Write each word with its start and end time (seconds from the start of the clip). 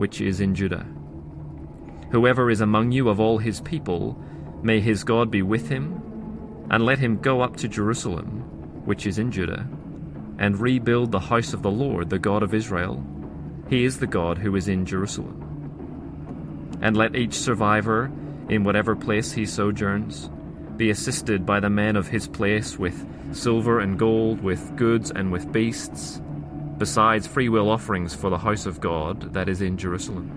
which 0.00 0.22
is 0.22 0.40
in 0.40 0.54
Judah. 0.54 0.86
Whoever 2.10 2.50
is 2.50 2.62
among 2.62 2.90
you 2.90 3.10
of 3.10 3.20
all 3.20 3.36
his 3.36 3.60
people, 3.60 4.18
may 4.62 4.80
his 4.80 5.04
God 5.04 5.30
be 5.30 5.42
with 5.42 5.68
him, 5.68 6.00
and 6.70 6.86
let 6.86 6.98
him 6.98 7.18
go 7.18 7.42
up 7.42 7.56
to 7.56 7.68
Jerusalem, 7.68 8.40
which 8.86 9.06
is 9.06 9.18
in 9.18 9.30
Judah, 9.30 9.68
and 10.38 10.58
rebuild 10.58 11.12
the 11.12 11.20
house 11.20 11.52
of 11.52 11.60
the 11.60 11.70
Lord, 11.70 12.08
the 12.08 12.18
God 12.18 12.42
of 12.42 12.54
Israel. 12.54 13.04
He 13.68 13.84
is 13.84 13.98
the 13.98 14.06
God 14.06 14.38
who 14.38 14.56
is 14.56 14.68
in 14.68 14.86
Jerusalem. 14.86 16.78
And 16.80 16.96
let 16.96 17.14
each 17.14 17.34
survivor, 17.34 18.10
in 18.48 18.64
whatever 18.64 18.96
place 18.96 19.32
he 19.32 19.44
sojourns, 19.44 20.30
be 20.78 20.88
assisted 20.88 21.44
by 21.44 21.60
the 21.60 21.68
men 21.68 21.96
of 21.96 22.08
his 22.08 22.26
place 22.26 22.78
with 22.78 23.06
silver 23.32 23.80
and 23.80 23.98
gold, 23.98 24.40
with 24.40 24.74
goods 24.76 25.10
and 25.10 25.30
with 25.30 25.52
beasts 25.52 26.22
besides 26.80 27.26
freewill 27.26 27.68
offerings 27.68 28.14
for 28.14 28.30
the 28.30 28.38
house 28.38 28.64
of 28.64 28.80
God 28.80 29.34
that 29.34 29.50
is 29.50 29.60
in 29.60 29.76
Jerusalem. 29.76 30.30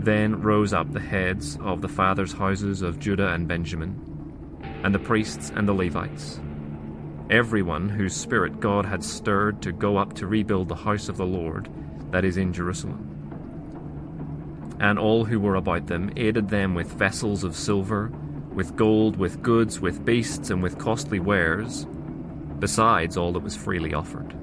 Then 0.00 0.40
rose 0.40 0.72
up 0.72 0.90
the 0.90 0.98
heads 0.98 1.58
of 1.60 1.82
the 1.82 1.90
fathers' 1.90 2.32
houses 2.32 2.80
of 2.80 2.98
Judah 2.98 3.34
and 3.34 3.46
Benjamin, 3.46 4.00
and 4.82 4.94
the 4.94 4.98
priests 4.98 5.52
and 5.54 5.68
the 5.68 5.74
Levites, 5.74 6.40
everyone 7.28 7.90
whose 7.90 8.16
spirit 8.16 8.58
God 8.58 8.86
had 8.86 9.04
stirred 9.04 9.60
to 9.60 9.72
go 9.72 9.98
up 9.98 10.14
to 10.14 10.26
rebuild 10.26 10.70
the 10.70 10.74
house 10.74 11.10
of 11.10 11.18
the 11.18 11.26
Lord 11.26 11.68
that 12.10 12.24
is 12.24 12.38
in 12.38 12.54
Jerusalem. 12.54 13.12
And 14.80 14.98
all 14.98 15.26
who 15.26 15.38
were 15.38 15.56
about 15.56 15.86
them 15.86 16.10
aided 16.16 16.48
them 16.48 16.74
with 16.74 16.90
vessels 16.94 17.44
of 17.44 17.54
silver, 17.54 18.10
with 18.54 18.74
gold, 18.74 19.18
with 19.18 19.42
goods, 19.42 19.80
with 19.80 20.02
beasts, 20.06 20.48
and 20.48 20.62
with 20.62 20.78
costly 20.78 21.20
wares, 21.20 21.86
besides 22.58 23.18
all 23.18 23.34
that 23.34 23.42
was 23.42 23.54
freely 23.54 23.92
offered. 23.92 24.34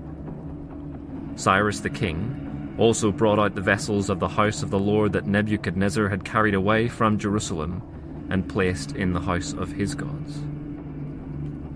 Cyrus 1.35 1.79
the 1.79 1.89
king 1.89 2.75
also 2.77 3.11
brought 3.11 3.39
out 3.39 3.55
the 3.55 3.61
vessels 3.61 4.09
of 4.09 4.19
the 4.19 4.27
house 4.27 4.63
of 4.63 4.69
the 4.69 4.79
Lord 4.79 5.13
that 5.13 5.27
Nebuchadnezzar 5.27 6.09
had 6.09 6.25
carried 6.25 6.53
away 6.53 6.87
from 6.87 7.19
Jerusalem 7.19 7.81
and 8.29 8.49
placed 8.49 8.95
in 8.95 9.13
the 9.13 9.21
house 9.21 9.53
of 9.53 9.71
his 9.71 9.95
gods. 9.95 10.41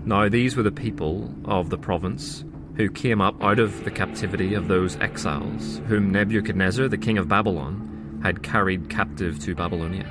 Now 0.04 0.28
these 0.28 0.56
were 0.56 0.62
the 0.62 0.72
people 0.72 1.34
of 1.44 1.70
the 1.70 1.78
province 1.78 2.44
who 2.76 2.88
came 2.88 3.20
up 3.20 3.42
out 3.42 3.58
of 3.58 3.84
the 3.84 3.90
captivity 3.90 4.54
of 4.54 4.68
those 4.68 4.96
exiles, 4.96 5.80
whom 5.86 6.10
Nebuchadnezzar, 6.10 6.88
the 6.88 6.96
king 6.96 7.18
of 7.18 7.28
Babylon, 7.28 8.20
had 8.22 8.42
carried 8.42 8.88
captive 8.88 9.38
to 9.40 9.54
Babylonia. 9.54 10.06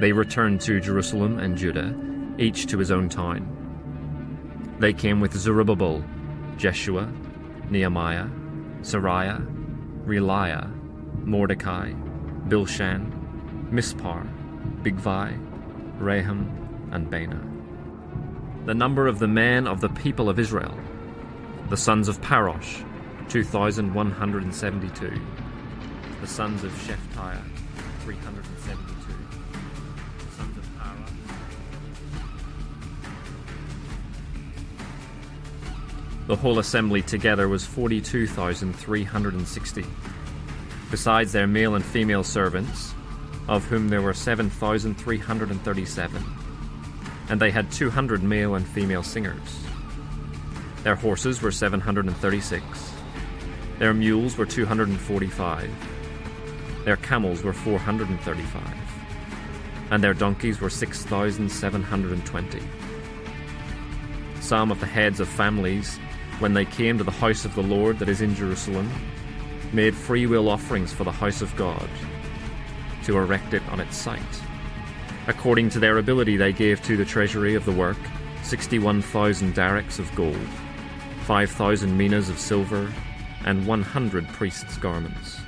They 0.00 0.12
returned 0.12 0.60
to 0.62 0.80
Jerusalem 0.80 1.38
and 1.38 1.56
Judah, 1.56 1.94
each 2.38 2.66
to 2.66 2.78
his 2.78 2.90
own 2.90 3.08
town. 3.08 4.76
They 4.80 4.92
came 4.92 5.20
with 5.20 5.34
Zerubbabel, 5.34 6.04
Jeshua, 6.56 7.10
Nehemiah, 7.70 8.26
Seraiah, 8.82 9.46
Reelaiah, 10.06 10.70
Mordecai, 11.24 11.92
Bilshan, 12.48 13.10
Mispar, 13.70 14.28
Bigvai, 14.82 15.38
Rehum, 15.98 16.46
and 16.92 17.10
Baanah. 17.10 18.66
The 18.66 18.74
number 18.74 19.06
of 19.06 19.18
the 19.18 19.28
men 19.28 19.66
of 19.66 19.80
the 19.80 19.88
people 19.88 20.28
of 20.28 20.38
Israel, 20.38 20.78
the 21.70 21.76
sons 21.76 22.08
of 22.08 22.20
Parosh, 22.20 22.84
2,172. 23.28 25.20
The 26.20 26.26
sons 26.26 26.64
of 26.64 26.72
Shephatiah, 26.72 27.42
372. 28.04 28.93
The 36.26 36.36
whole 36.36 36.58
assembly 36.58 37.02
together 37.02 37.48
was 37.48 37.66
42,360. 37.66 39.84
Besides 40.90 41.32
their 41.32 41.46
male 41.46 41.74
and 41.74 41.84
female 41.84 42.24
servants, 42.24 42.94
of 43.46 43.62
whom 43.66 43.88
there 43.88 44.00
were 44.00 44.14
7,337. 44.14 46.24
And 47.28 47.40
they 47.40 47.50
had 47.50 47.70
200 47.70 48.22
male 48.22 48.54
and 48.54 48.66
female 48.66 49.02
singers. 49.02 49.58
Their 50.82 50.94
horses 50.94 51.42
were 51.42 51.52
736. 51.52 52.64
Their 53.78 53.92
mules 53.92 54.38
were 54.38 54.46
245. 54.46 55.70
Their 56.84 56.96
camels 56.96 57.42
were 57.42 57.52
435. 57.52 58.62
And 59.90 60.02
their 60.02 60.14
donkeys 60.14 60.58
were 60.60 60.70
6,720. 60.70 62.62
Some 64.40 64.70
of 64.70 64.80
the 64.80 64.86
heads 64.86 65.20
of 65.20 65.28
families 65.28 65.98
when 66.40 66.54
they 66.54 66.64
came 66.64 66.98
to 66.98 67.04
the 67.04 67.10
house 67.10 67.44
of 67.44 67.54
the 67.54 67.62
Lord 67.62 67.98
that 67.98 68.08
is 68.08 68.20
in 68.20 68.34
Jerusalem, 68.34 68.90
made 69.72 69.94
freewill 69.94 70.48
offerings 70.48 70.92
for 70.92 71.04
the 71.04 71.12
house 71.12 71.42
of 71.42 71.54
God, 71.56 71.88
to 73.04 73.16
erect 73.16 73.54
it 73.54 73.62
on 73.68 73.80
its 73.80 73.96
site. 73.96 74.20
According 75.26 75.70
to 75.70 75.78
their 75.78 75.98
ability, 75.98 76.36
they 76.36 76.52
gave 76.52 76.82
to 76.82 76.96
the 76.96 77.04
treasury 77.04 77.54
of 77.54 77.64
the 77.64 77.72
work 77.72 77.96
61,000 78.42 79.54
darics 79.54 79.98
of 79.98 80.14
gold, 80.14 80.36
5,000 81.24 81.96
minas 81.96 82.28
of 82.28 82.38
silver, 82.38 82.92
and 83.44 83.66
100 83.66 84.28
priests' 84.28 84.76
garments. 84.76 85.38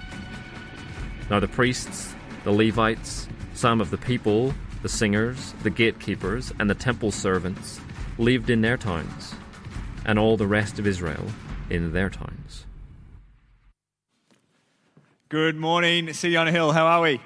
Now 1.28 1.40
the 1.40 1.48
priests, 1.48 2.14
the 2.44 2.52
Levites, 2.52 3.28
some 3.54 3.80
of 3.80 3.90
the 3.90 3.98
people, 3.98 4.54
the 4.82 4.88
singers, 4.88 5.52
the 5.62 5.70
gatekeepers, 5.70 6.52
and 6.58 6.70
the 6.70 6.74
temple 6.74 7.10
servants 7.10 7.80
lived 8.18 8.48
in 8.48 8.62
their 8.62 8.76
towns 8.76 9.34
and 10.06 10.18
all 10.20 10.36
the 10.36 10.46
rest 10.46 10.78
of 10.78 10.86
Israel 10.86 11.26
in 11.68 11.92
their 11.92 12.08
towns. 12.08 12.64
Good 15.28 15.56
morning, 15.56 16.12
City 16.14 16.36
on 16.36 16.46
a 16.46 16.52
Hill. 16.52 16.70
How 16.70 16.86
are 16.86 17.02
we? 17.02 17.20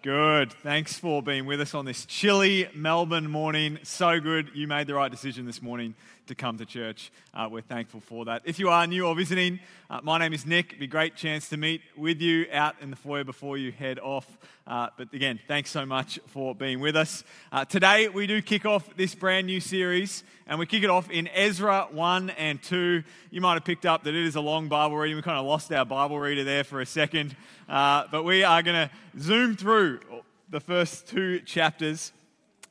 Good. 0.00 0.52
Thanks 0.52 0.96
for 0.96 1.22
being 1.22 1.44
with 1.44 1.60
us 1.60 1.74
on 1.74 1.84
this 1.84 2.06
chilly 2.06 2.68
Melbourne 2.74 3.28
morning. 3.28 3.80
So 3.82 4.20
good. 4.20 4.50
You 4.54 4.68
made 4.68 4.86
the 4.86 4.94
right 4.94 5.10
decision 5.10 5.46
this 5.46 5.60
morning 5.60 5.96
to 6.26 6.34
come 6.34 6.56
to 6.58 6.64
church. 6.64 7.12
Uh, 7.34 7.48
we're 7.50 7.60
thankful 7.60 8.00
for 8.00 8.24
that. 8.24 8.42
If 8.44 8.58
you 8.58 8.68
are 8.70 8.86
new 8.86 9.06
or 9.06 9.14
visiting, 9.14 9.60
uh, 9.90 10.00
my 10.02 10.18
name 10.18 10.32
is 10.32 10.46
Nick. 10.46 10.66
It'd 10.66 10.78
be 10.78 10.86
a 10.86 10.88
great 10.88 11.16
chance 11.16 11.48
to 11.50 11.56
meet 11.56 11.82
with 11.96 12.20
you 12.20 12.46
out 12.52 12.76
in 12.80 12.90
the 12.90 12.96
foyer 12.96 13.24
before 13.24 13.58
you 13.58 13.72
head 13.72 13.98
off. 13.98 14.26
Uh, 14.66 14.88
but 14.96 15.12
again, 15.12 15.38
thanks 15.46 15.70
so 15.70 15.84
much 15.84 16.18
for 16.26 16.54
being 16.54 16.80
with 16.80 16.96
us. 16.96 17.24
Uh, 17.52 17.64
today, 17.64 18.08
we 18.08 18.26
do 18.26 18.40
kick 18.40 18.64
off 18.64 18.96
this 18.96 19.14
brand 19.14 19.46
new 19.46 19.60
series, 19.60 20.24
and 20.46 20.58
we 20.58 20.64
kick 20.64 20.82
it 20.82 20.90
off 20.90 21.10
in 21.10 21.28
Ezra 21.28 21.88
1 21.90 22.30
and 22.30 22.62
2. 22.62 23.02
You 23.30 23.40
might 23.40 23.54
have 23.54 23.64
picked 23.64 23.84
up 23.84 24.04
that 24.04 24.14
it 24.14 24.24
is 24.24 24.36
a 24.36 24.40
long 24.40 24.68
Bible 24.68 24.96
reading. 24.96 25.16
We 25.16 25.22
kind 25.22 25.38
of 25.38 25.44
lost 25.44 25.70
our 25.72 25.84
Bible 25.84 26.18
reader 26.18 26.44
there 26.44 26.64
for 26.64 26.80
a 26.80 26.86
second. 26.86 27.36
Uh, 27.68 28.04
but 28.10 28.24
we 28.24 28.44
are 28.44 28.62
going 28.62 28.88
to 28.88 29.20
zoom 29.20 29.56
through 29.56 30.00
the 30.48 30.60
first 30.60 31.06
two 31.08 31.40
chapters, 31.40 32.12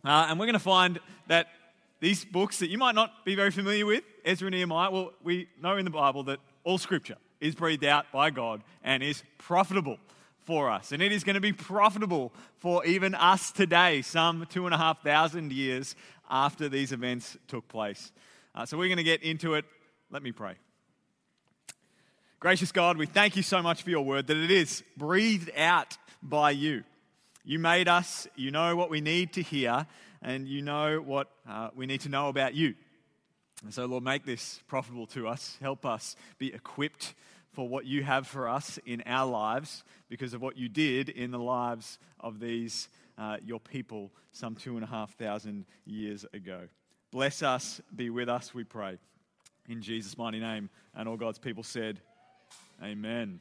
uh, 0.03 0.27
and 0.29 0.39
we're 0.39 0.45
going 0.45 0.53
to 0.53 0.59
find 0.59 0.99
that 1.27 1.47
these 2.03 2.25
books 2.25 2.59
that 2.59 2.69
you 2.69 2.77
might 2.77 2.95
not 2.95 3.23
be 3.23 3.33
very 3.33 3.49
familiar 3.49 3.85
with, 3.85 4.03
Ezra 4.25 4.47
and 4.47 4.53
Nehemiah, 4.53 4.91
well, 4.91 5.13
we 5.23 5.47
know 5.61 5.77
in 5.77 5.85
the 5.85 5.91
Bible 5.91 6.23
that 6.23 6.39
all 6.65 6.77
scripture 6.77 7.15
is 7.39 7.55
breathed 7.55 7.85
out 7.85 8.11
by 8.11 8.29
God 8.29 8.61
and 8.83 9.01
is 9.01 9.23
profitable 9.37 9.97
for 10.41 10.69
us. 10.69 10.91
And 10.91 11.01
it 11.01 11.13
is 11.13 11.23
going 11.23 11.35
to 11.35 11.39
be 11.39 11.53
profitable 11.53 12.33
for 12.59 12.85
even 12.85 13.15
us 13.15 13.53
today, 13.53 14.01
some 14.01 14.45
two 14.49 14.65
and 14.65 14.75
a 14.75 14.77
half 14.77 15.01
thousand 15.01 15.53
years 15.53 15.95
after 16.29 16.67
these 16.67 16.91
events 16.91 17.37
took 17.47 17.69
place. 17.69 18.11
Uh, 18.53 18.65
so 18.65 18.77
we're 18.77 18.89
going 18.89 18.97
to 18.97 19.03
get 19.03 19.23
into 19.23 19.53
it. 19.53 19.63
Let 20.11 20.23
me 20.23 20.33
pray. 20.33 20.55
Gracious 22.41 22.73
God, 22.73 22.97
we 22.97 23.05
thank 23.05 23.37
you 23.37 23.43
so 23.43 23.61
much 23.61 23.81
for 23.81 23.89
your 23.89 24.03
word 24.03 24.27
that 24.27 24.35
it 24.35 24.51
is 24.51 24.83
breathed 24.97 25.51
out 25.55 25.97
by 26.21 26.51
you. 26.51 26.83
You 27.45 27.59
made 27.59 27.87
us, 27.87 28.27
you 28.35 28.51
know 28.51 28.75
what 28.75 28.89
we 28.89 28.99
need 28.99 29.31
to 29.33 29.41
hear, 29.41 29.87
and 30.23 30.47
you 30.47 30.61
know 30.61 31.01
what 31.01 31.29
uh, 31.47 31.69
we 31.75 31.85
need 31.85 32.01
to 32.01 32.09
know 32.09 32.29
about 32.29 32.55
you. 32.55 32.75
And 33.63 33.73
so, 33.73 33.85
Lord, 33.85 34.03
make 34.03 34.25
this 34.25 34.61
profitable 34.67 35.05
to 35.07 35.27
us. 35.27 35.57
Help 35.61 35.85
us 35.85 36.15
be 36.37 36.53
equipped 36.53 37.13
for 37.51 37.67
what 37.67 37.85
you 37.85 38.03
have 38.03 38.25
for 38.25 38.49
us 38.49 38.79
in 38.85 39.03
our 39.05 39.29
lives 39.29 39.83
because 40.09 40.33
of 40.33 40.41
what 40.41 40.57
you 40.57 40.67
did 40.67 41.09
in 41.09 41.31
the 41.31 41.39
lives 41.39 41.99
of 42.19 42.39
these, 42.39 42.89
uh, 43.17 43.37
your 43.45 43.59
people, 43.59 44.11
some 44.31 44.55
two 44.55 44.75
and 44.75 44.83
a 44.83 44.87
half 44.87 45.15
thousand 45.17 45.65
years 45.85 46.25
ago. 46.33 46.61
Bless 47.11 47.43
us, 47.43 47.79
be 47.95 48.09
with 48.09 48.27
us, 48.27 48.53
we 48.53 48.63
pray. 48.63 48.97
In 49.69 49.81
Jesus' 49.81 50.17
mighty 50.17 50.39
name. 50.39 50.69
And 50.95 51.07
all 51.07 51.17
God's 51.17 51.39
people 51.39 51.63
said, 51.63 51.99
Amen. 52.83 53.39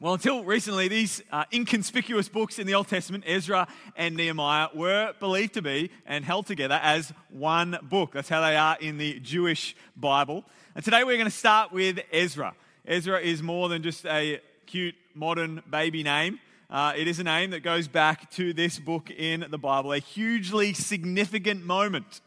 Well, 0.00 0.14
until 0.14 0.44
recently, 0.44 0.86
these 0.86 1.20
uh, 1.32 1.42
inconspicuous 1.52 2.28
books 2.28 2.60
in 2.60 2.68
the 2.68 2.74
Old 2.74 2.86
Testament, 2.86 3.24
Ezra 3.26 3.66
and 3.96 4.14
Nehemiah, 4.14 4.68
were 4.72 5.12
believed 5.18 5.54
to 5.54 5.62
be 5.62 5.90
and 6.06 6.24
held 6.24 6.46
together 6.46 6.78
as 6.80 7.12
one 7.30 7.76
book. 7.82 8.12
That's 8.12 8.28
how 8.28 8.40
they 8.40 8.54
are 8.54 8.76
in 8.80 8.98
the 8.98 9.18
Jewish 9.18 9.74
Bible. 9.96 10.44
And 10.76 10.84
today 10.84 11.02
we're 11.02 11.16
going 11.16 11.28
to 11.28 11.36
start 11.36 11.72
with 11.72 11.98
Ezra. 12.12 12.54
Ezra 12.86 13.20
is 13.20 13.42
more 13.42 13.68
than 13.68 13.82
just 13.82 14.06
a 14.06 14.40
cute 14.66 14.94
modern 15.16 15.64
baby 15.68 16.04
name. 16.04 16.38
Uh, 16.70 16.92
it 16.96 17.08
is 17.08 17.18
a 17.18 17.24
name 17.24 17.50
that 17.50 17.64
goes 17.64 17.88
back 17.88 18.30
to 18.30 18.52
this 18.52 18.78
book 18.78 19.10
in 19.10 19.46
the 19.50 19.58
Bible, 19.58 19.92
a 19.92 19.98
hugely 19.98 20.74
significant 20.74 21.64
moment 21.64 22.20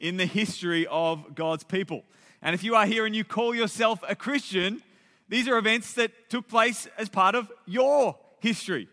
in 0.00 0.16
the 0.16 0.24
history 0.24 0.86
of 0.86 1.34
God's 1.34 1.64
people. 1.64 2.04
And 2.40 2.54
if 2.54 2.64
you 2.64 2.74
are 2.74 2.86
here 2.86 3.04
and 3.04 3.14
you 3.14 3.22
call 3.22 3.54
yourself 3.54 4.02
a 4.08 4.16
Christian, 4.16 4.82
these 5.28 5.46
are 5.48 5.58
events 5.58 5.92
that 5.94 6.30
took 6.30 6.48
place 6.48 6.88
as 6.96 7.08
part 7.08 7.34
of 7.34 7.50
your 7.66 8.16
history. 8.40 8.88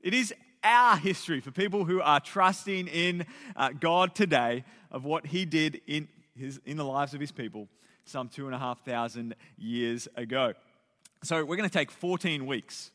It 0.00 0.14
is 0.14 0.34
our 0.64 0.96
history 0.96 1.40
for 1.40 1.50
people 1.50 1.84
who 1.84 2.00
are 2.00 2.20
trusting 2.20 2.88
in 2.88 3.26
uh, 3.54 3.70
God 3.70 4.14
today 4.14 4.64
of 4.90 5.04
what 5.04 5.26
He 5.26 5.44
did 5.44 5.80
in, 5.86 6.08
his, 6.36 6.60
in 6.66 6.76
the 6.76 6.84
lives 6.84 7.14
of 7.14 7.20
His 7.20 7.32
people 7.32 7.68
some 8.04 8.28
two 8.28 8.46
and 8.46 8.54
a 8.54 8.58
half 8.58 8.82
thousand 8.84 9.34
years 9.58 10.08
ago. 10.16 10.54
So, 11.22 11.44
we're 11.44 11.56
going 11.56 11.68
to 11.68 11.72
take 11.72 11.90
14 11.90 12.46
weeks 12.46 12.90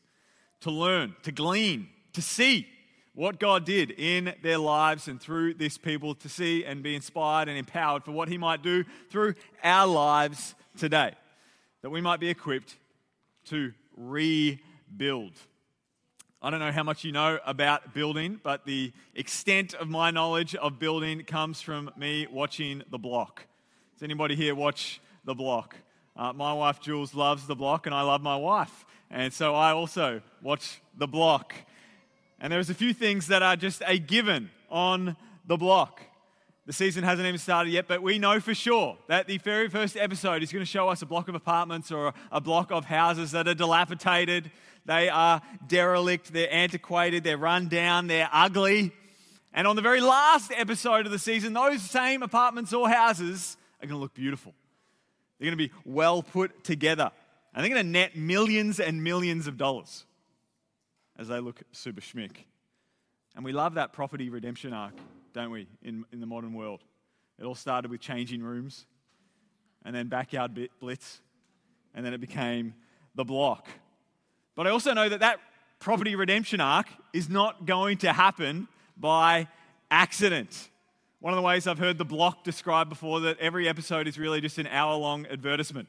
to 0.62 0.70
learn, 0.70 1.14
to 1.22 1.30
glean, 1.30 1.88
to 2.14 2.22
see 2.22 2.66
what 3.14 3.38
God 3.38 3.64
did 3.64 3.92
in 3.92 4.34
their 4.42 4.58
lives 4.58 5.06
and 5.06 5.20
through 5.20 5.54
this 5.54 5.78
people, 5.78 6.14
to 6.16 6.28
see 6.28 6.64
and 6.64 6.82
be 6.82 6.96
inspired 6.96 7.48
and 7.48 7.56
empowered 7.56 8.02
for 8.02 8.10
what 8.10 8.28
He 8.28 8.38
might 8.38 8.62
do 8.62 8.84
through 9.08 9.34
our 9.62 9.86
lives 9.86 10.54
today 10.76 11.14
that 11.84 11.90
we 11.90 12.00
might 12.00 12.18
be 12.18 12.30
equipped 12.30 12.78
to 13.44 13.70
rebuild. 13.94 15.32
I 16.40 16.48
don't 16.48 16.60
know 16.60 16.72
how 16.72 16.82
much 16.82 17.04
you 17.04 17.12
know 17.12 17.38
about 17.44 17.92
building, 17.92 18.40
but 18.42 18.64
the 18.64 18.90
extent 19.14 19.74
of 19.74 19.90
my 19.90 20.10
knowledge 20.10 20.54
of 20.54 20.78
building 20.78 21.24
comes 21.24 21.60
from 21.60 21.90
me 21.98 22.26
watching 22.32 22.82
The 22.90 22.96
Block. 22.96 23.44
Does 23.92 24.02
anybody 24.02 24.34
here 24.34 24.54
watch 24.54 24.98
The 25.26 25.34
Block? 25.34 25.76
Uh, 26.16 26.32
my 26.32 26.54
wife 26.54 26.80
Jules 26.80 27.14
loves 27.14 27.46
The 27.46 27.54
Block, 27.54 27.84
and 27.84 27.94
I 27.94 28.00
love 28.00 28.22
my 28.22 28.36
wife. 28.36 28.86
And 29.10 29.30
so 29.30 29.54
I 29.54 29.72
also 29.72 30.22
watch 30.40 30.80
The 30.96 31.06
Block. 31.06 31.54
And 32.40 32.50
there's 32.50 32.70
a 32.70 32.74
few 32.74 32.94
things 32.94 33.26
that 33.26 33.42
are 33.42 33.56
just 33.56 33.82
a 33.86 33.98
given 33.98 34.48
on 34.70 35.18
The 35.44 35.58
Block. 35.58 36.00
The 36.66 36.72
season 36.72 37.04
hasn't 37.04 37.26
even 37.26 37.38
started 37.38 37.70
yet, 37.70 37.86
but 37.86 38.02
we 38.02 38.18
know 38.18 38.40
for 38.40 38.54
sure 38.54 38.96
that 39.08 39.26
the 39.26 39.36
very 39.36 39.68
first 39.68 39.98
episode 39.98 40.42
is 40.42 40.50
going 40.50 40.64
to 40.64 40.70
show 40.70 40.88
us 40.88 41.02
a 41.02 41.06
block 41.06 41.28
of 41.28 41.34
apartments 41.34 41.92
or 41.92 42.14
a 42.32 42.40
block 42.40 42.72
of 42.72 42.86
houses 42.86 43.32
that 43.32 43.46
are 43.46 43.54
dilapidated. 43.54 44.50
They 44.86 45.10
are 45.10 45.42
derelict, 45.66 46.32
they're 46.32 46.52
antiquated, 46.52 47.22
they're 47.22 47.36
run 47.36 47.68
down, 47.68 48.06
they're 48.06 48.30
ugly. 48.32 48.92
And 49.52 49.66
on 49.66 49.76
the 49.76 49.82
very 49.82 50.00
last 50.00 50.52
episode 50.56 51.04
of 51.04 51.12
the 51.12 51.18
season, 51.18 51.52
those 51.52 51.82
same 51.82 52.22
apartments 52.22 52.72
or 52.72 52.88
houses 52.88 53.58
are 53.82 53.86
going 53.86 53.98
to 53.98 54.02
look 54.02 54.14
beautiful. 54.14 54.54
They're 55.38 55.46
going 55.46 55.58
to 55.58 55.68
be 55.68 55.72
well 55.84 56.22
put 56.22 56.64
together. 56.64 57.10
And 57.54 57.62
they're 57.62 57.70
going 57.70 57.84
to 57.84 57.92
net 57.92 58.16
millions 58.16 58.80
and 58.80 59.04
millions 59.04 59.46
of 59.46 59.58
dollars 59.58 60.06
as 61.18 61.28
they 61.28 61.40
look 61.40 61.62
super 61.72 62.00
schmick. 62.00 62.36
And 63.36 63.44
we 63.44 63.52
love 63.52 63.74
that 63.74 63.92
property 63.92 64.30
redemption 64.30 64.72
arc 64.72 64.94
don't 65.34 65.50
we, 65.50 65.66
in, 65.82 66.04
in 66.12 66.20
the 66.20 66.26
modern 66.26 66.54
world? 66.54 66.82
It 67.38 67.44
all 67.44 67.56
started 67.56 67.90
with 67.90 68.00
changing 68.00 68.42
rooms, 68.42 68.86
and 69.84 69.94
then 69.94 70.08
backyard 70.08 70.58
blitz, 70.80 71.20
and 71.94 72.06
then 72.06 72.14
it 72.14 72.20
became 72.20 72.74
the 73.14 73.24
block. 73.24 73.68
But 74.54 74.66
I 74.66 74.70
also 74.70 74.94
know 74.94 75.08
that 75.08 75.20
that 75.20 75.40
property 75.80 76.14
redemption 76.14 76.60
arc 76.60 76.86
is 77.12 77.28
not 77.28 77.66
going 77.66 77.98
to 77.98 78.12
happen 78.12 78.68
by 78.96 79.48
accident. 79.90 80.70
One 81.20 81.32
of 81.32 81.36
the 81.36 81.42
ways 81.42 81.66
I've 81.66 81.78
heard 81.78 81.98
the 81.98 82.04
block 82.04 82.44
described 82.44 82.88
before 82.88 83.20
that 83.20 83.38
every 83.40 83.68
episode 83.68 84.06
is 84.06 84.18
really 84.18 84.40
just 84.40 84.58
an 84.58 84.68
hour 84.68 84.94
long 84.96 85.26
advertisement. 85.26 85.88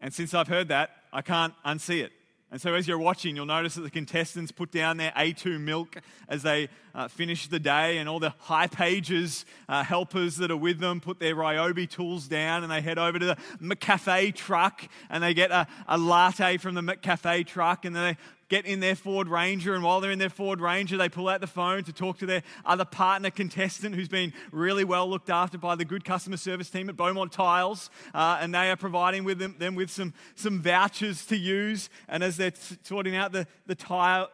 And 0.00 0.12
since 0.12 0.32
I've 0.34 0.48
heard 0.48 0.68
that, 0.68 0.90
I 1.12 1.20
can't 1.20 1.54
unsee 1.64 2.02
it. 2.02 2.12
And 2.54 2.60
so, 2.60 2.74
as 2.74 2.86
you're 2.86 2.98
watching, 2.98 3.34
you'll 3.34 3.46
notice 3.46 3.74
that 3.74 3.80
the 3.80 3.90
contestants 3.90 4.52
put 4.52 4.70
down 4.70 4.96
their 4.96 5.10
A2 5.16 5.58
milk 5.58 5.96
as 6.28 6.44
they 6.44 6.68
uh, 6.94 7.08
finish 7.08 7.48
the 7.48 7.58
day, 7.58 7.98
and 7.98 8.08
all 8.08 8.20
the 8.20 8.32
Hipages 8.46 9.44
uh, 9.68 9.82
helpers 9.82 10.36
that 10.36 10.52
are 10.52 10.56
with 10.56 10.78
them 10.78 11.00
put 11.00 11.18
their 11.18 11.34
Ryobi 11.34 11.90
tools 11.90 12.28
down 12.28 12.62
and 12.62 12.70
they 12.70 12.80
head 12.80 12.96
over 12.96 13.18
to 13.18 13.26
the 13.26 13.36
McCafe 13.60 14.36
truck 14.36 14.88
and 15.10 15.20
they 15.20 15.34
get 15.34 15.50
a, 15.50 15.66
a 15.88 15.98
latte 15.98 16.58
from 16.58 16.76
the 16.76 16.80
McCafe 16.80 17.44
truck, 17.44 17.84
and 17.86 17.96
then 17.96 18.04
they 18.04 18.16
get 18.54 18.66
in 18.66 18.78
their 18.78 18.94
Ford 18.94 19.26
Ranger, 19.26 19.74
and 19.74 19.82
while 19.82 20.00
they're 20.00 20.12
in 20.12 20.20
their 20.20 20.30
Ford 20.30 20.60
Ranger, 20.60 20.96
they 20.96 21.08
pull 21.08 21.28
out 21.28 21.40
the 21.40 21.46
phone 21.48 21.82
to 21.82 21.92
talk 21.92 22.18
to 22.18 22.26
their 22.26 22.44
other 22.64 22.84
partner 22.84 23.28
contestant 23.28 23.96
who's 23.96 24.06
been 24.06 24.32
really 24.52 24.84
well 24.84 25.10
looked 25.10 25.28
after 25.28 25.58
by 25.58 25.74
the 25.74 25.84
good 25.84 26.04
customer 26.04 26.36
service 26.36 26.70
team 26.70 26.88
at 26.88 26.96
Beaumont 26.96 27.32
Tiles, 27.32 27.90
uh, 28.14 28.38
and 28.40 28.54
they 28.54 28.70
are 28.70 28.76
providing 28.76 29.24
with 29.24 29.40
them, 29.40 29.56
them, 29.58 29.74
with 29.74 29.90
some, 29.90 30.14
some 30.36 30.62
vouchers 30.62 31.26
to 31.26 31.36
use. 31.36 31.90
And 32.06 32.22
as 32.22 32.36
they're 32.36 32.52
sorting 32.84 33.16
out 33.16 33.32
the, 33.32 33.48
the 33.66 33.74
tiles, 33.74 34.28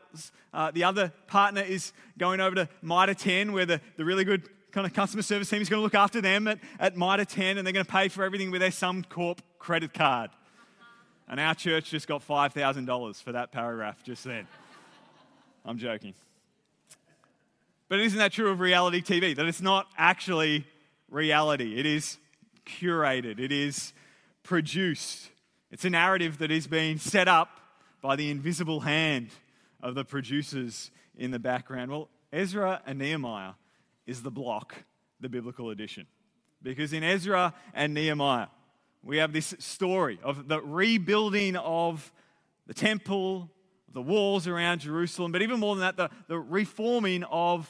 uh, 0.53 0.71
the 0.71 0.85
other 0.85 1.15
partner 1.27 1.63
is 1.63 1.95
going 2.19 2.41
over 2.41 2.57
to 2.57 2.69
Mitre 2.83 3.15
10, 3.15 3.53
where 3.53 3.65
the, 3.65 3.81
the 3.97 4.05
really 4.05 4.25
good 4.25 4.51
kind 4.71 4.87
of 4.87 4.93
customer 4.93 5.23
service 5.23 5.49
team 5.49 5.63
is 5.63 5.71
going 5.71 5.81
to 5.81 5.85
look 5.85 5.95
after 5.95 6.21
them 6.21 6.47
at, 6.47 6.59
at 6.79 6.95
Mitre 6.95 7.25
10, 7.25 7.57
and 7.57 7.67
they're 7.67 7.73
going 7.73 7.87
to 7.87 7.91
pay 7.91 8.09
for 8.09 8.23
everything 8.23 8.51
with 8.51 8.61
their 8.61 8.69
Suncorp 8.69 9.39
credit 9.59 9.95
card. 9.95 10.31
And 11.31 11.39
our 11.39 11.55
church 11.55 11.91
just 11.91 12.09
got 12.09 12.27
$5,000 12.27 13.23
for 13.23 13.33
that 13.33 13.53
paragraph 13.53 14.03
just 14.03 14.25
then. 14.25 14.49
I'm 15.65 15.79
joking. 15.79 16.13
But 17.89 18.01
isn't 18.01 18.19
that 18.19 18.33
true 18.33 18.51
of 18.51 18.59
reality 18.59 19.01
TV? 19.01 19.37
That 19.37 19.47
it's 19.47 19.61
not 19.63 19.87
actually 19.97 20.67
reality, 21.09 21.79
it 21.79 21.87
is 21.87 22.19
curated, 22.67 23.39
it 23.39 23.53
is 23.53 23.93
produced. 24.43 25.31
It's 25.71 25.85
a 25.85 25.91
narrative 25.91 26.39
that 26.39 26.51
is 26.51 26.67
being 26.67 26.99
set 26.99 27.29
up 27.29 27.61
by 28.03 28.17
the 28.17 28.29
invisible 28.29 28.81
hand 28.81 29.31
of 29.81 29.95
the 29.95 30.05
producers 30.05 30.91
in 31.17 31.31
the 31.31 31.39
background. 31.39 31.93
Well, 31.93 32.09
Ezra 32.33 32.83
and 32.87 32.99
Nehemiah 32.99 33.53
is 34.05 34.23
the 34.23 34.33
block, 34.33 34.75
the 35.21 35.29
biblical 35.29 35.71
edition. 35.71 36.07
Because 36.61 36.93
in 36.93 37.05
Ezra 37.05 37.55
and 37.73 37.95
Nehemiah, 37.95 38.49
we 39.03 39.17
have 39.19 39.33
this 39.33 39.55
story 39.59 40.19
of 40.23 40.49
the 40.49 40.61
rebuilding 40.61 41.57
of 41.57 42.13
the 42.67 42.75
temple, 42.75 43.51
the 43.93 44.03
walls 44.03 44.47
around 44.47 44.81
Jerusalem, 44.81 45.33
but 45.33 45.43
even 45.43 45.59
more 45.59 45.75
than 45.75 45.81
that, 45.81 45.97
the, 45.97 46.11
the 46.29 46.39
reforming 46.39 47.25
of 47.25 47.69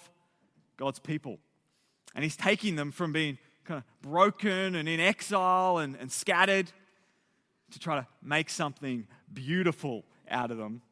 God's 0.77 0.99
people. 0.99 1.39
And 2.15 2.25
He's 2.25 2.37
taking 2.37 2.77
them 2.77 2.91
from 2.91 3.13
being 3.13 3.39
kind 3.65 3.79
of 3.79 4.03
broken 4.03 4.75
and 4.75 4.89
in 4.89 4.99
exile 4.99 5.79
and, 5.79 5.97
and 5.97 6.11
scattered 6.11 6.71
to 7.71 7.79
try 7.79 8.01
to 8.01 8.07
make 8.23 8.51
something 8.51 9.07
beautiful 9.33 10.05
out 10.29 10.51
of 10.51 10.59
them. 10.59 10.83